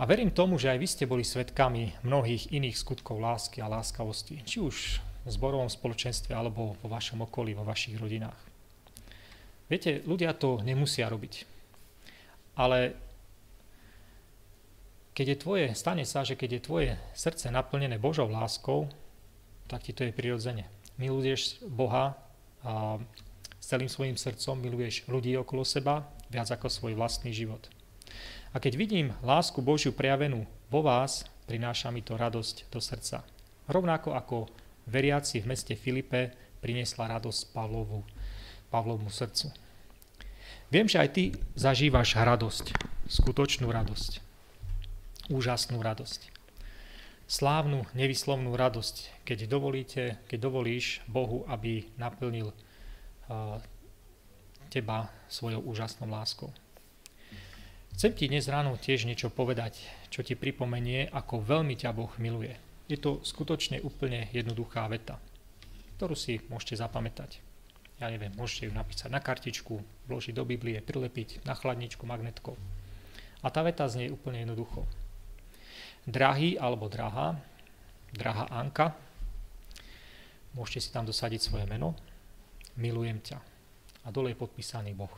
A 0.00 0.08
verím 0.08 0.32
tomu, 0.32 0.56
že 0.56 0.72
aj 0.72 0.78
vy 0.80 0.88
ste 0.88 1.04
boli 1.04 1.20
svetkami 1.20 2.00
mnohých 2.00 2.48
iných 2.48 2.80
skutkov 2.80 3.20
lásky 3.20 3.60
a 3.60 3.68
láskavosti, 3.68 4.40
či 4.40 4.64
už 4.64 5.04
v 5.04 5.28
zborovom 5.28 5.68
spoločenstve 5.68 6.32
alebo 6.32 6.80
vo 6.80 6.88
vašom 6.88 7.28
okolí, 7.28 7.52
vo 7.52 7.68
vašich 7.68 8.00
rodinách. 8.00 8.40
Viete, 9.68 10.00
ľudia 10.08 10.32
to 10.32 10.64
nemusia 10.64 11.12
robiť. 11.12 11.44
Ale 12.56 12.96
keď 15.12 15.26
je 15.28 15.42
tvoje, 15.44 15.66
stane 15.76 16.08
sa, 16.08 16.24
že 16.24 16.40
keď 16.40 16.56
je 16.56 16.64
tvoje 16.64 16.90
srdce 17.12 17.52
naplnené 17.52 18.00
Božou 18.00 18.32
láskou, 18.32 18.88
tak 19.68 19.84
ti 19.84 19.92
to 19.92 20.08
je 20.08 20.16
prirodzene. 20.16 20.64
Miluješ 20.96 21.60
Boha 21.68 22.16
s 23.66 23.74
celým 23.74 23.90
svojim 23.90 24.14
srdcom 24.14 24.62
miluješ 24.62 25.10
ľudí 25.10 25.34
okolo 25.34 25.66
seba 25.66 26.06
viac 26.30 26.46
ako 26.54 26.70
svoj 26.70 26.94
vlastný 26.94 27.34
život. 27.34 27.66
A 28.54 28.62
keď 28.62 28.78
vidím 28.78 29.10
lásku 29.26 29.58
Božiu 29.58 29.90
prejavenú 29.90 30.46
vo 30.70 30.86
vás, 30.86 31.26
prináša 31.50 31.90
mi 31.90 31.98
to 31.98 32.14
radosť 32.14 32.70
do 32.70 32.78
srdca. 32.78 33.26
Rovnako 33.66 34.14
ako 34.14 34.46
veriaci 34.86 35.42
v 35.42 35.50
meste 35.50 35.74
Filipe 35.74 36.30
priniesla 36.62 37.10
radosť 37.18 37.50
Pavlovu, 37.50 38.06
Pavlovmu 38.70 39.10
srdcu. 39.10 39.50
Viem, 40.70 40.86
že 40.86 41.02
aj 41.02 41.10
ty 41.10 41.34
zažívaš 41.58 42.14
radosť, 42.22 42.70
skutočnú 43.10 43.66
radosť, 43.66 44.22
úžasnú 45.26 45.82
radosť. 45.82 46.30
Slávnu, 47.26 47.82
nevyslovnú 47.98 48.54
radosť, 48.54 49.26
keď 49.26 49.50
dovolíte, 49.50 50.22
keď 50.30 50.38
dovolíš 50.38 51.02
Bohu, 51.10 51.42
aby 51.50 51.90
naplnil 51.98 52.54
teba 54.70 55.10
svojou 55.26 55.62
úžasnou 55.66 56.10
láskou. 56.10 56.50
Chcem 57.96 58.12
ti 58.12 58.28
dnes 58.28 58.44
ráno 58.52 58.76
tiež 58.76 59.08
niečo 59.08 59.32
povedať, 59.32 59.80
čo 60.12 60.20
ti 60.20 60.36
pripomenie, 60.36 61.08
ako 61.08 61.40
veľmi 61.40 61.80
ťa 61.80 61.96
Boh 61.96 62.12
miluje. 62.20 62.52
Je 62.92 63.00
to 63.00 63.24
skutočne 63.24 63.80
úplne 63.80 64.28
jednoduchá 64.36 64.84
veta, 64.86 65.16
ktorú 65.96 66.12
si 66.12 66.44
môžete 66.52 66.76
zapamätať. 66.76 67.40
Ja 67.96 68.12
neviem, 68.12 68.36
môžete 68.36 68.68
ju 68.68 68.72
napísať 68.76 69.08
na 69.08 69.24
kartičku, 69.24 69.80
vložiť 70.12 70.36
do 70.36 70.44
Biblie, 70.44 70.84
prilepiť 70.84 71.48
na 71.48 71.56
chladničku 71.56 72.04
magnetkou. 72.04 72.52
A 73.40 73.48
tá 73.48 73.64
veta 73.64 73.88
znie 73.88 74.12
úplne 74.12 74.44
jednoducho. 74.44 74.84
Drahý 76.04 76.60
alebo 76.60 76.92
drahá, 76.92 77.40
drahá 78.12 78.44
Anka, 78.52 78.92
môžete 80.52 80.84
si 80.84 80.90
tam 80.92 81.08
dosadiť 81.08 81.40
svoje 81.40 81.64
meno, 81.64 81.96
milujem 82.76 83.20
ťa. 83.20 83.38
A 84.04 84.10
dole 84.14 84.32
je 84.32 84.40
podpísaný 84.40 84.94
Boh. 84.94 85.12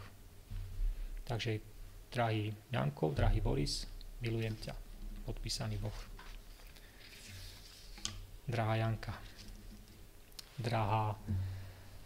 Takže 1.29 1.61
Drahý 2.09 2.57
Janko, 2.73 3.13
drahý 3.13 3.45
Boris, 3.45 3.85
milujem 4.25 4.57
ťa. 4.57 4.73
Podpísaný 5.29 5.77
Boh. 5.77 5.99
Drahá 8.49 8.81
Janka. 8.81 9.13
Drahá 10.57 11.13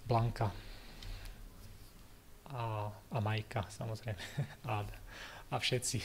Blanka. 0.03 0.51
A, 2.51 2.91
a 2.91 3.19
Majka, 3.23 3.63
samozrejme. 3.71 4.19
A, 4.69 4.83
a 5.51 5.57
všetci. 5.57 6.03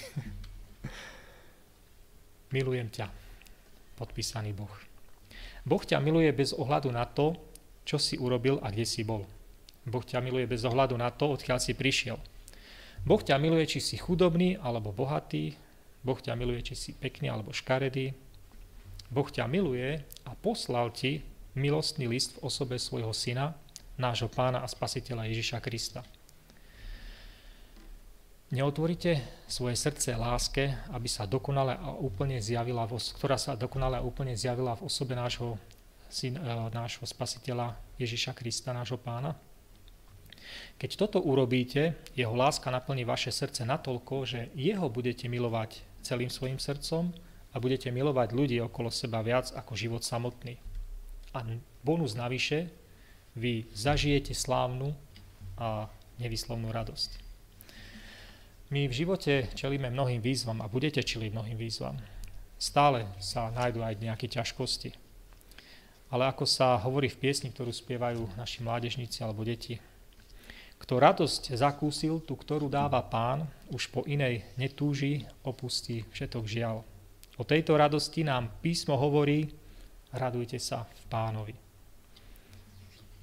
Milujem 2.55 2.93
ťa. 2.93 3.09
Podpísaný 3.97 4.53
Boh. 4.53 4.71
Boh 5.65 5.81
ťa 5.81 5.97
miluje 5.99 6.29
bez 6.37 6.53
ohľadu 6.53 6.93
na 6.93 7.09
to, 7.09 7.33
čo 7.81 7.97
si 7.97 8.13
urobil 8.21 8.61
a 8.61 8.69
kde 8.69 8.85
si 8.85 9.01
bol. 9.01 9.25
Boh 9.87 10.03
ťa 10.03 10.19
miluje 10.19 10.43
bez 10.43 10.67
ohľadu 10.67 10.99
na 10.99 11.07
to, 11.15 11.31
odkiaľ 11.31 11.63
si 11.63 11.71
prišiel. 11.71 12.19
Boh 13.07 13.23
ťa 13.23 13.39
miluje, 13.39 13.63
či 13.63 13.79
si 13.79 13.95
chudobný 13.95 14.59
alebo 14.59 14.91
bohatý. 14.91 15.55
Boh 16.03 16.19
ťa 16.19 16.35
miluje, 16.35 16.59
či 16.59 16.75
si 16.75 16.91
pekný 16.91 17.31
alebo 17.31 17.55
škaredý. 17.55 18.11
Boh 19.07 19.31
ťa 19.31 19.47
miluje 19.47 20.03
a 20.27 20.31
poslal 20.35 20.91
ti 20.91 21.23
milostný 21.55 22.11
list 22.11 22.35
v 22.35 22.51
osobe 22.51 22.75
svojho 22.75 23.15
syna, 23.15 23.55
nášho 23.95 24.27
pána 24.27 24.61
a 24.61 24.67
spasiteľa 24.67 25.31
Ježiša 25.31 25.63
Krista. 25.63 26.03
Neotvoríte 28.47 29.43
svoje 29.47 29.75
srdce 29.75 30.15
láske, 30.15 30.71
aby 30.95 31.07
sa 31.11 31.27
dokonale 31.27 31.75
a 31.75 31.91
úplne 31.95 32.39
zjavila, 32.39 32.87
ktorá 32.87 33.35
sa 33.35 33.59
dokonale 33.59 33.99
a 33.99 34.05
úplne 34.05 34.39
zjavila 34.39 34.75
v 34.79 34.87
osobe 34.87 35.19
nášho, 35.19 35.59
syn, 36.07 36.39
e, 36.39 36.53
nášho 36.71 37.03
spasiteľa 37.03 37.75
Ježiša 37.99 38.31
Krista, 38.31 38.71
nášho 38.71 38.95
pána? 38.95 39.35
Keď 40.77 40.91
toto 40.93 41.25
urobíte, 41.25 41.97
jeho 42.13 42.37
láska 42.37 42.69
naplní 42.69 43.01
vaše 43.01 43.33
srdce 43.33 43.65
natoľko, 43.65 44.15
že 44.29 44.53
jeho 44.53 44.85
budete 44.93 45.25
milovať 45.25 45.81
celým 46.05 46.29
svojim 46.29 46.61
srdcom 46.61 47.09
a 47.49 47.55
budete 47.57 47.89
milovať 47.89 48.29
ľudí 48.37 48.61
okolo 48.61 48.93
seba 48.93 49.25
viac 49.25 49.49
ako 49.57 49.73
život 49.73 50.05
samotný. 50.05 50.61
A 51.33 51.41
bonus 51.81 52.13
navyše, 52.13 52.69
vy 53.33 53.65
zažijete 53.73 54.37
slávnu 54.37 54.93
a 55.57 55.89
nevyslovnú 56.21 56.69
radosť. 56.69 57.25
My 58.69 58.85
v 58.85 58.93
živote 58.93 59.49
čelíme 59.57 59.89
mnohým 59.89 60.21
výzvam 60.21 60.61
a 60.61 60.69
budete 60.69 61.01
čeliť 61.01 61.33
mnohým 61.33 61.57
výzvam. 61.57 61.97
Stále 62.61 63.09
sa 63.17 63.49
nájdú 63.49 63.81
aj 63.81 63.97
nejaké 63.97 64.29
ťažkosti. 64.29 64.93
Ale 66.13 66.29
ako 66.29 66.45
sa 66.45 66.77
hovorí 66.85 67.09
v 67.09 67.17
piesni, 67.17 67.49
ktorú 67.49 67.73
spievajú 67.73 68.37
naši 68.37 68.61
mládežníci 68.61 69.25
alebo 69.25 69.41
deti, 69.41 69.81
kto 70.77 70.93
radosť 71.01 71.57
zakúsil, 71.57 72.21
tú, 72.21 72.37
ktorú 72.37 72.69
dáva 72.69 73.01
pán, 73.01 73.49
už 73.73 73.89
po 73.89 74.05
inej 74.05 74.45
netúži, 74.55 75.25
opustí 75.41 76.05
všetok 76.13 76.43
žial. 76.45 76.85
O 77.37 77.43
tejto 77.45 77.77
radosti 77.77 78.25
nám 78.25 78.49
písmo 78.61 78.97
hovorí, 78.97 79.49
radujte 80.13 80.57
sa 80.57 80.85
v 80.85 81.03
pánovi. 81.09 81.55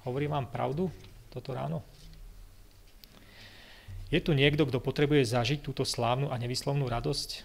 Hovorí 0.04 0.26
vám 0.28 0.50
pravdu 0.50 0.90
toto 1.32 1.50
ráno? 1.56 1.82
Je 4.12 4.20
tu 4.22 4.36
niekto, 4.36 4.62
kto 4.68 4.78
potrebuje 4.78 5.26
zažiť 5.26 5.64
túto 5.64 5.82
slávnu 5.82 6.30
a 6.30 6.38
nevyslovnú 6.38 6.86
radosť? 6.86 7.42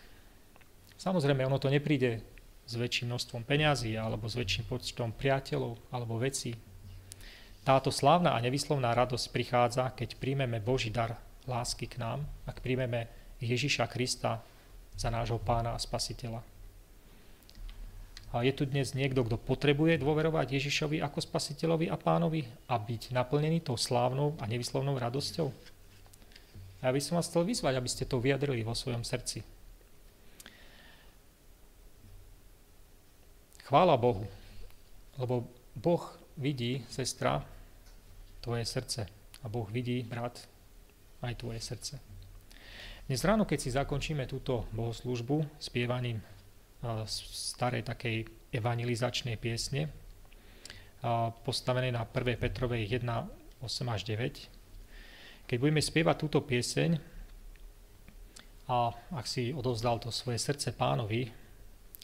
Samozrejme, 0.99 1.47
ono 1.47 1.57
to 1.57 1.71
nepríde 1.71 2.21
s 2.69 2.73
väčším 2.77 3.09
množstvom 3.09 3.41
peňazí 3.47 3.97
alebo 3.97 4.29
s 4.29 4.37
väčším 4.37 4.69
počtom 4.69 5.09
priateľov 5.09 5.79
alebo 5.89 6.21
vecí. 6.21 6.53
Táto 7.67 7.91
slávna 7.91 8.33
a 8.33 8.41
nevyslovná 8.41 8.95
radosť 8.95 9.29
prichádza, 9.29 9.91
keď 9.93 10.15
príjmeme 10.17 10.57
Boží 10.63 10.89
dar 10.89 11.19
lásky 11.45 11.85
k 11.85 11.99
nám, 11.99 12.23
ak 12.47 12.63
príjmeme 12.63 13.11
Ježiša 13.43 13.87
Krista 13.91 14.43
za 14.95 15.09
nášho 15.11 15.39
pána 15.39 15.75
a 15.75 15.79
spasiteľa. 15.79 16.43
A 18.29 18.45
je 18.45 18.53
tu 18.53 18.69
dnes 18.69 18.85
niekto, 18.93 19.25
kto 19.25 19.41
potrebuje 19.41 19.97
dôverovať 19.97 20.53
Ježišovi 20.53 21.01
ako 21.01 21.17
spasiteľovi 21.17 21.89
a 21.89 21.97
pánovi 21.97 22.45
a 22.69 22.77
byť 22.77 23.09
naplnený 23.09 23.65
tou 23.65 23.73
slávnou 23.73 24.37
a 24.37 24.45
nevyslovnou 24.45 25.01
radosťou? 25.01 25.49
Ja 26.85 26.93
by 26.93 27.01
som 27.01 27.17
vás 27.17 27.25
chcel 27.27 27.43
vyzvať, 27.43 27.73
aby 27.73 27.89
ste 27.89 28.05
to 28.05 28.21
vyjadrili 28.21 28.61
vo 28.61 28.77
svojom 28.77 29.01
srdci. 29.01 29.41
Chvála 33.65 33.97
Bohu, 33.97 34.29
lebo 35.17 35.49
Boh 35.73 36.18
vidí, 36.39 36.79
sestra, 36.87 37.43
tvoje 38.39 38.63
srdce. 38.63 39.03
A 39.43 39.45
Boh 39.51 39.67
vidí, 39.67 40.07
brat, 40.07 40.39
aj 41.19 41.35
tvoje 41.35 41.59
srdce. 41.59 41.99
Dnes 43.11 43.19
ráno, 43.27 43.43
keď 43.43 43.59
si 43.59 43.75
zakončíme 43.75 44.23
túto 44.23 44.63
bohoslužbu 44.71 45.59
spievaním 45.59 46.23
starej 47.03 47.83
takej 47.83 48.23
evangelizačnej 48.55 49.35
piesne, 49.35 49.91
postavenej 51.43 51.91
na 51.91 52.07
1. 52.07 52.39
Petrovej 52.39 52.87
1, 52.87 53.03
8 53.03 53.95
až 53.95 54.01
9, 54.07 55.43
keď 55.43 55.57
budeme 55.59 55.83
spievať 55.83 56.15
túto 56.15 56.39
pieseň 56.39 56.95
a 58.71 58.95
ak 59.11 59.25
si 59.27 59.51
odovzdal 59.51 59.99
to 59.99 60.07
svoje 60.07 60.39
srdce 60.39 60.71
pánovi 60.71 61.27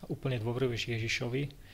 a 0.03 0.11
úplne 0.11 0.35
dôveruješ 0.43 0.91
Ježišovi 0.91 1.64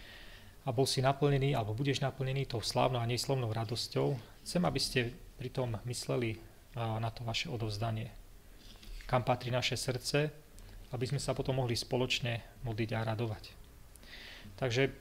a 0.61 0.69
bol 0.69 0.85
si 0.85 1.01
naplnený 1.01 1.57
alebo 1.57 1.73
budeš 1.73 2.05
naplnený 2.05 2.45
tou 2.45 2.61
slávnou 2.61 3.01
a 3.01 3.09
neslovnou 3.09 3.49
radosťou, 3.49 4.13
chcem, 4.45 4.61
aby 4.61 4.79
ste 4.79 4.99
pritom 5.41 5.81
mysleli 5.89 6.37
na 6.77 7.09
to 7.09 7.25
vaše 7.25 7.49
odovzdanie. 7.49 8.13
Kam 9.09 9.25
patrí 9.25 9.49
naše 9.51 9.75
srdce, 9.75 10.31
aby 10.91 11.05
sme 11.07 11.19
sa 11.19 11.33
potom 11.35 11.59
mohli 11.59 11.75
spoločne 11.75 12.63
modliť 12.63 12.89
a 12.93 12.99
radovať. 13.03 13.43
Takže, 14.55 14.91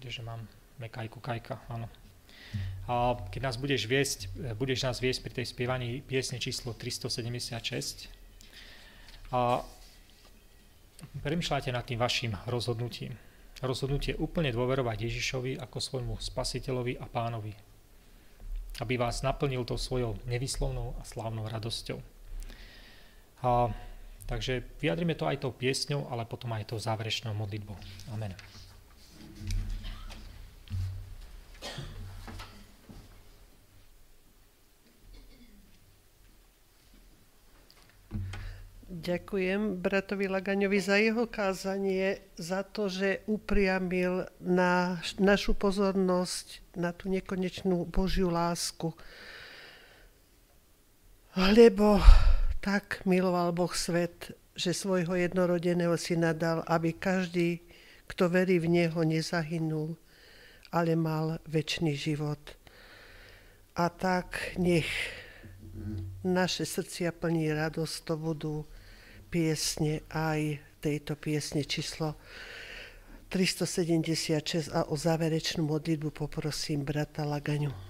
kdeže 0.00 0.22
mám 0.24 0.48
mekajku, 0.80 1.20
kajka, 1.20 1.60
áno. 1.68 1.86
A 2.90 3.14
keď 3.30 3.40
nás 3.46 3.60
budeš 3.60 3.86
viesť, 3.86 4.32
budeš 4.58 4.82
nás 4.82 4.98
viesť 4.98 5.22
pri 5.22 5.32
tej 5.38 5.46
spievaní 5.46 6.02
piesne 6.02 6.42
číslo 6.42 6.74
376 6.74 8.10
a 9.30 9.62
premyšľajte 11.22 11.70
nad 11.70 11.86
tým 11.86 12.02
vašim 12.02 12.34
rozhodnutím. 12.50 13.14
Rozhodnutie 13.60 14.16
úplne 14.16 14.48
dôverovať 14.52 15.04
Ježišovi 15.04 15.60
ako 15.60 15.78
svojmu 15.78 16.14
spasiteľovi 16.16 16.96
a 16.96 17.04
pánovi. 17.04 17.52
Aby 18.80 18.96
vás 18.96 19.20
naplnil 19.20 19.68
to 19.68 19.76
svojou 19.76 20.16
nevyslovnou 20.24 20.96
a 20.96 21.04
slávnou 21.04 21.44
radosťou. 21.44 22.00
A, 23.44 23.68
takže 24.24 24.64
vyjadrime 24.80 25.12
to 25.12 25.28
aj 25.28 25.44
tou 25.44 25.52
piesňou, 25.52 26.08
ale 26.08 26.24
potom 26.24 26.52
aj 26.56 26.72
tou 26.72 26.80
záverečnou 26.80 27.36
modlitbou. 27.36 27.76
Amen. 28.16 28.32
Ďakujem 39.00 39.80
bratovi 39.80 40.28
Lagaňovi 40.28 40.76
za 40.76 41.00
jeho 41.00 41.24
kázanie, 41.24 42.20
za 42.36 42.60
to, 42.60 42.92
že 42.92 43.24
upriamil 43.24 44.28
na 44.44 45.00
našu 45.16 45.56
pozornosť 45.56 46.76
na 46.76 46.92
tú 46.92 47.08
nekonečnú 47.08 47.88
Božiu 47.88 48.28
lásku. 48.28 48.92
Lebo 51.32 51.96
tak 52.60 53.00
miloval 53.08 53.56
Boh 53.56 53.72
svet, 53.72 54.36
že 54.52 54.76
svojho 54.76 55.16
jednorodeného 55.16 55.96
syna 55.96 56.36
dal, 56.36 56.60
aby 56.68 56.92
každý, 56.92 57.64
kto 58.04 58.28
verí 58.28 58.60
v 58.60 58.68
Neho, 58.68 59.00
nezahynul, 59.00 59.96
ale 60.76 60.92
mal 60.92 61.40
väčší 61.48 61.96
život. 61.96 62.52
A 63.80 63.88
tak 63.88 64.60
nech 64.60 64.92
naše 66.20 66.68
srdcia 66.68 67.16
plní 67.16 67.48
radosť, 67.56 67.96
to 68.04 68.14
budú 68.20 68.68
piesne 69.30 70.02
aj 70.10 70.58
tejto 70.82 71.14
piesne 71.14 71.62
číslo 71.62 72.18
376 73.30 74.74
a 74.74 74.90
o 74.90 74.98
záverečnú 74.98 75.62
modlitbu 75.62 76.10
poprosím 76.10 76.82
brata 76.82 77.22
Lagaňu. 77.22 77.89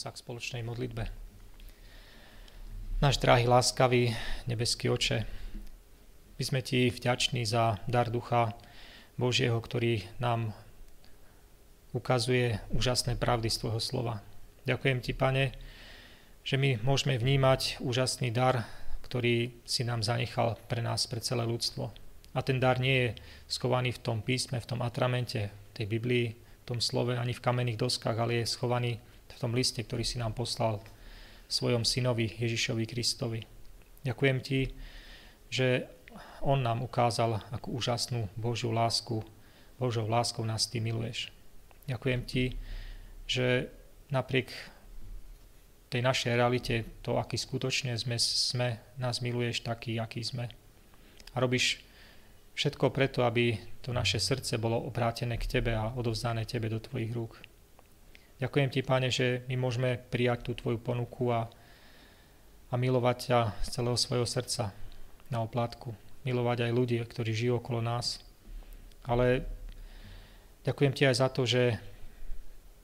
Sa 0.00 0.08
k 0.08 0.24
spoločnej 0.24 0.64
modlitbe. 0.64 1.12
Náš 3.04 3.20
drahý, 3.20 3.44
láskavý, 3.44 4.16
nebeský 4.48 4.88
oče, 4.88 5.28
my 6.40 6.42
sme 6.48 6.64
ti 6.64 6.88
vďační 6.88 7.44
za 7.44 7.76
dar 7.84 8.08
ducha 8.08 8.56
Božieho, 9.20 9.60
ktorý 9.60 10.00
nám 10.16 10.56
ukazuje 11.92 12.56
úžasné 12.72 13.20
pravdy 13.20 13.52
z 13.52 13.60
tvojho 13.60 13.76
slova. 13.76 14.24
Ďakujem 14.64 15.04
ti, 15.04 15.12
pane, 15.12 15.52
že 16.48 16.56
my 16.56 16.80
môžeme 16.80 17.20
vnímať 17.20 17.84
úžasný 17.84 18.32
dar, 18.32 18.64
ktorý 19.04 19.52
si 19.68 19.84
nám 19.84 20.00
zanechal 20.00 20.56
pre 20.64 20.80
nás, 20.80 21.04
pre 21.12 21.20
celé 21.20 21.44
ľudstvo. 21.44 21.92
A 22.32 22.40
ten 22.40 22.56
dar 22.56 22.80
nie 22.80 22.96
je 23.04 23.08
schovaný 23.52 23.92
v 23.92 24.00
tom 24.00 24.24
písme, 24.24 24.64
v 24.64 24.68
tom 24.70 24.80
atramente, 24.80 25.52
tej 25.76 25.84
Biblii, 25.92 26.32
v 26.32 26.64
tom 26.64 26.80
slove, 26.80 27.20
ani 27.20 27.36
v 27.36 27.44
kamenných 27.44 27.76
doskách, 27.76 28.16
ale 28.16 28.40
je 28.40 28.48
schovaný 28.48 28.96
v 29.34 29.40
tom 29.40 29.52
liste, 29.54 29.80
ktorý 29.82 30.02
si 30.02 30.18
nám 30.18 30.34
poslal 30.34 30.82
svojom 31.50 31.82
synovi 31.82 32.30
Ježišovi 32.38 32.84
Kristovi. 32.86 33.42
Ďakujem 34.06 34.38
ti, 34.40 34.70
že 35.50 35.90
on 36.40 36.62
nám 36.62 36.80
ukázal, 36.80 37.42
akú 37.52 37.74
úžasnú 37.76 38.30
Božiu 38.38 38.72
lásku, 38.72 39.20
Božou 39.76 40.08
láskou 40.08 40.46
nás 40.46 40.68
ty 40.68 40.80
miluješ. 40.80 41.32
Ďakujem 41.88 42.20
ti, 42.24 42.54
že 43.26 43.68
napriek 44.12 44.52
tej 45.90 46.06
našej 46.06 46.38
realite, 46.38 46.74
to, 47.02 47.18
aký 47.18 47.34
skutočne 47.34 47.98
sme, 47.98 48.14
sme, 48.16 48.78
nás 48.94 49.18
miluješ 49.18 49.66
taký, 49.66 49.98
aký 49.98 50.22
sme. 50.22 50.46
A 51.34 51.36
robíš 51.42 51.82
všetko 52.54 52.94
preto, 52.94 53.26
aby 53.26 53.58
to 53.82 53.90
naše 53.90 54.22
srdce 54.22 54.54
bolo 54.54 54.78
obrátené 54.78 55.34
k 55.34 55.58
Tebe 55.58 55.74
a 55.74 55.90
odovzdané 55.90 56.46
Tebe 56.46 56.70
do 56.70 56.78
Tvojich 56.78 57.10
rúk. 57.10 57.42
Ďakujem 58.40 58.72
Ti, 58.72 58.80
Pane, 58.80 59.12
že 59.12 59.44
my 59.52 59.60
môžeme 59.60 60.00
prijať 60.08 60.48
tú 60.48 60.56
Tvoju 60.56 60.80
ponuku 60.80 61.28
a, 61.28 61.52
a 62.72 62.74
milovať 62.80 63.16
ťa 63.28 63.40
z 63.60 63.68
celého 63.68 64.00
svojho 64.00 64.24
srdca 64.24 64.72
na 65.28 65.44
oplátku. 65.44 65.92
Milovať 66.24 66.64
aj 66.64 66.72
ľudí, 66.72 66.96
ktorí 67.04 67.36
žijú 67.36 67.60
okolo 67.60 67.84
nás. 67.84 68.24
Ale 69.04 69.44
ďakujem 70.64 70.92
Ti 70.96 71.02
aj 71.12 71.16
za 71.20 71.28
to, 71.28 71.44
že 71.44 71.76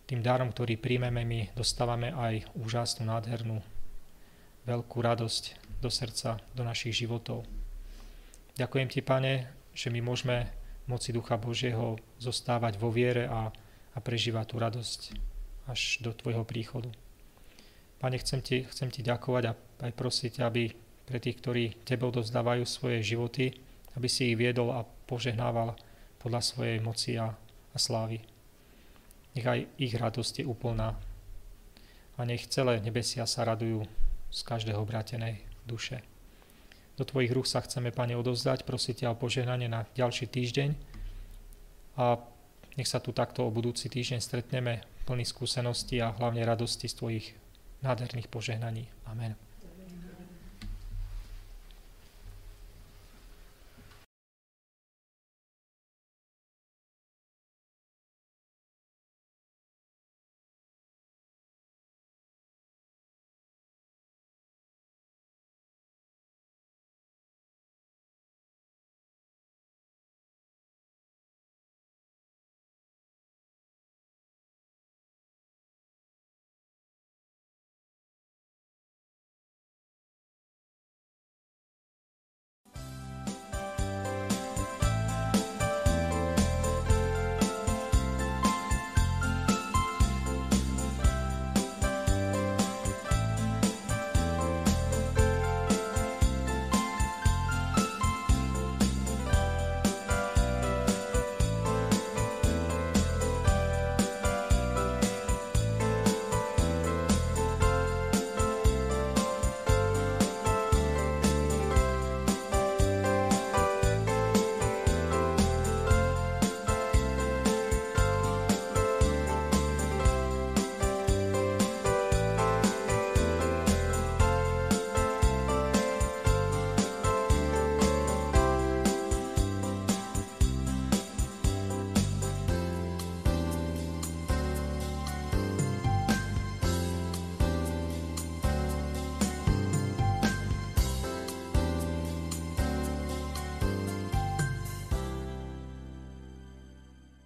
tým 0.04 0.20
darom, 0.20 0.52
ktorý 0.52 0.76
príjmeme, 0.76 1.24
my 1.24 1.48
dostávame 1.56 2.12
aj 2.12 2.44
úžasnú, 2.52 3.08
nádhernú, 3.08 3.64
veľkú 4.68 5.00
radosť 5.00 5.56
do 5.80 5.88
srdca, 5.88 6.36
do 6.52 6.68
našich 6.68 7.00
životov. 7.00 7.48
Ďakujem 8.60 8.92
Ti, 8.92 9.00
Pane, 9.00 9.48
že 9.72 9.88
my 9.88 10.04
môžeme 10.04 10.52
moci 10.84 11.16
Ducha 11.16 11.40
Božieho 11.40 11.96
zostávať 12.20 12.76
vo 12.76 12.92
viere 12.92 13.24
a, 13.24 13.48
a 13.96 13.98
prežívať 14.04 14.52
tú 14.52 14.60
radosť 14.60 15.00
až 15.66 16.02
do 16.02 16.14
Tvojho 16.14 16.46
príchodu. 16.46 16.90
Pane, 17.98 18.16
chcem 18.20 18.40
ti, 18.42 18.62
chcem 18.68 18.92
ti 18.92 19.00
ďakovať 19.02 19.44
a 19.50 19.52
aj 19.88 19.92
prosiť, 19.96 20.32
aby 20.44 20.70
pre 21.06 21.18
tých, 21.22 21.38
ktorí 21.40 21.86
Tebe 21.86 22.10
odozdávajú 22.10 22.66
svoje 22.66 23.02
životy, 23.02 23.54
aby 23.96 24.08
si 24.10 24.34
ich 24.34 24.38
viedol 24.38 24.74
a 24.74 24.84
požehnával 24.84 25.78
podľa 26.20 26.42
svojej 26.42 26.78
moci 26.82 27.16
a, 27.16 27.32
a 27.72 27.78
slávy. 27.78 28.20
Nech 29.38 29.46
aj 29.46 29.68
ich 29.78 29.94
radosť 29.94 30.42
je 30.42 30.48
úplná 30.48 30.96
a 32.16 32.20
nech 32.24 32.48
celé 32.48 32.80
nebesia 32.80 33.28
sa 33.28 33.44
radujú 33.44 33.84
z 34.32 34.40
každého 34.42 34.80
obratenej 34.80 35.44
duše. 35.68 36.00
Do 36.96 37.04
Tvojich 37.04 37.32
rúk 37.32 37.44
sa 37.44 37.60
chceme, 37.60 37.92
Pane, 37.92 38.16
odovzdať, 38.16 38.64
prosiť 38.64 39.04
ťa 39.04 39.12
o 39.12 39.20
požehnanie 39.20 39.68
na 39.68 39.84
ďalší 39.92 40.32
týždeň 40.32 40.70
a 42.00 42.16
nech 42.76 42.88
sa 42.88 43.00
tu 43.00 43.12
takto 43.12 43.44
o 43.44 43.52
budúci 43.52 43.88
týždeň 43.92 44.20
stretneme 44.20 44.95
plný 45.06 45.22
skúseností 45.22 46.02
a 46.02 46.10
hlavne 46.18 46.42
radosti 46.42 46.90
z 46.90 46.94
Tvojich 46.98 47.26
nádherných 47.86 48.26
požehnaní. 48.26 48.90
Amen. 49.06 49.45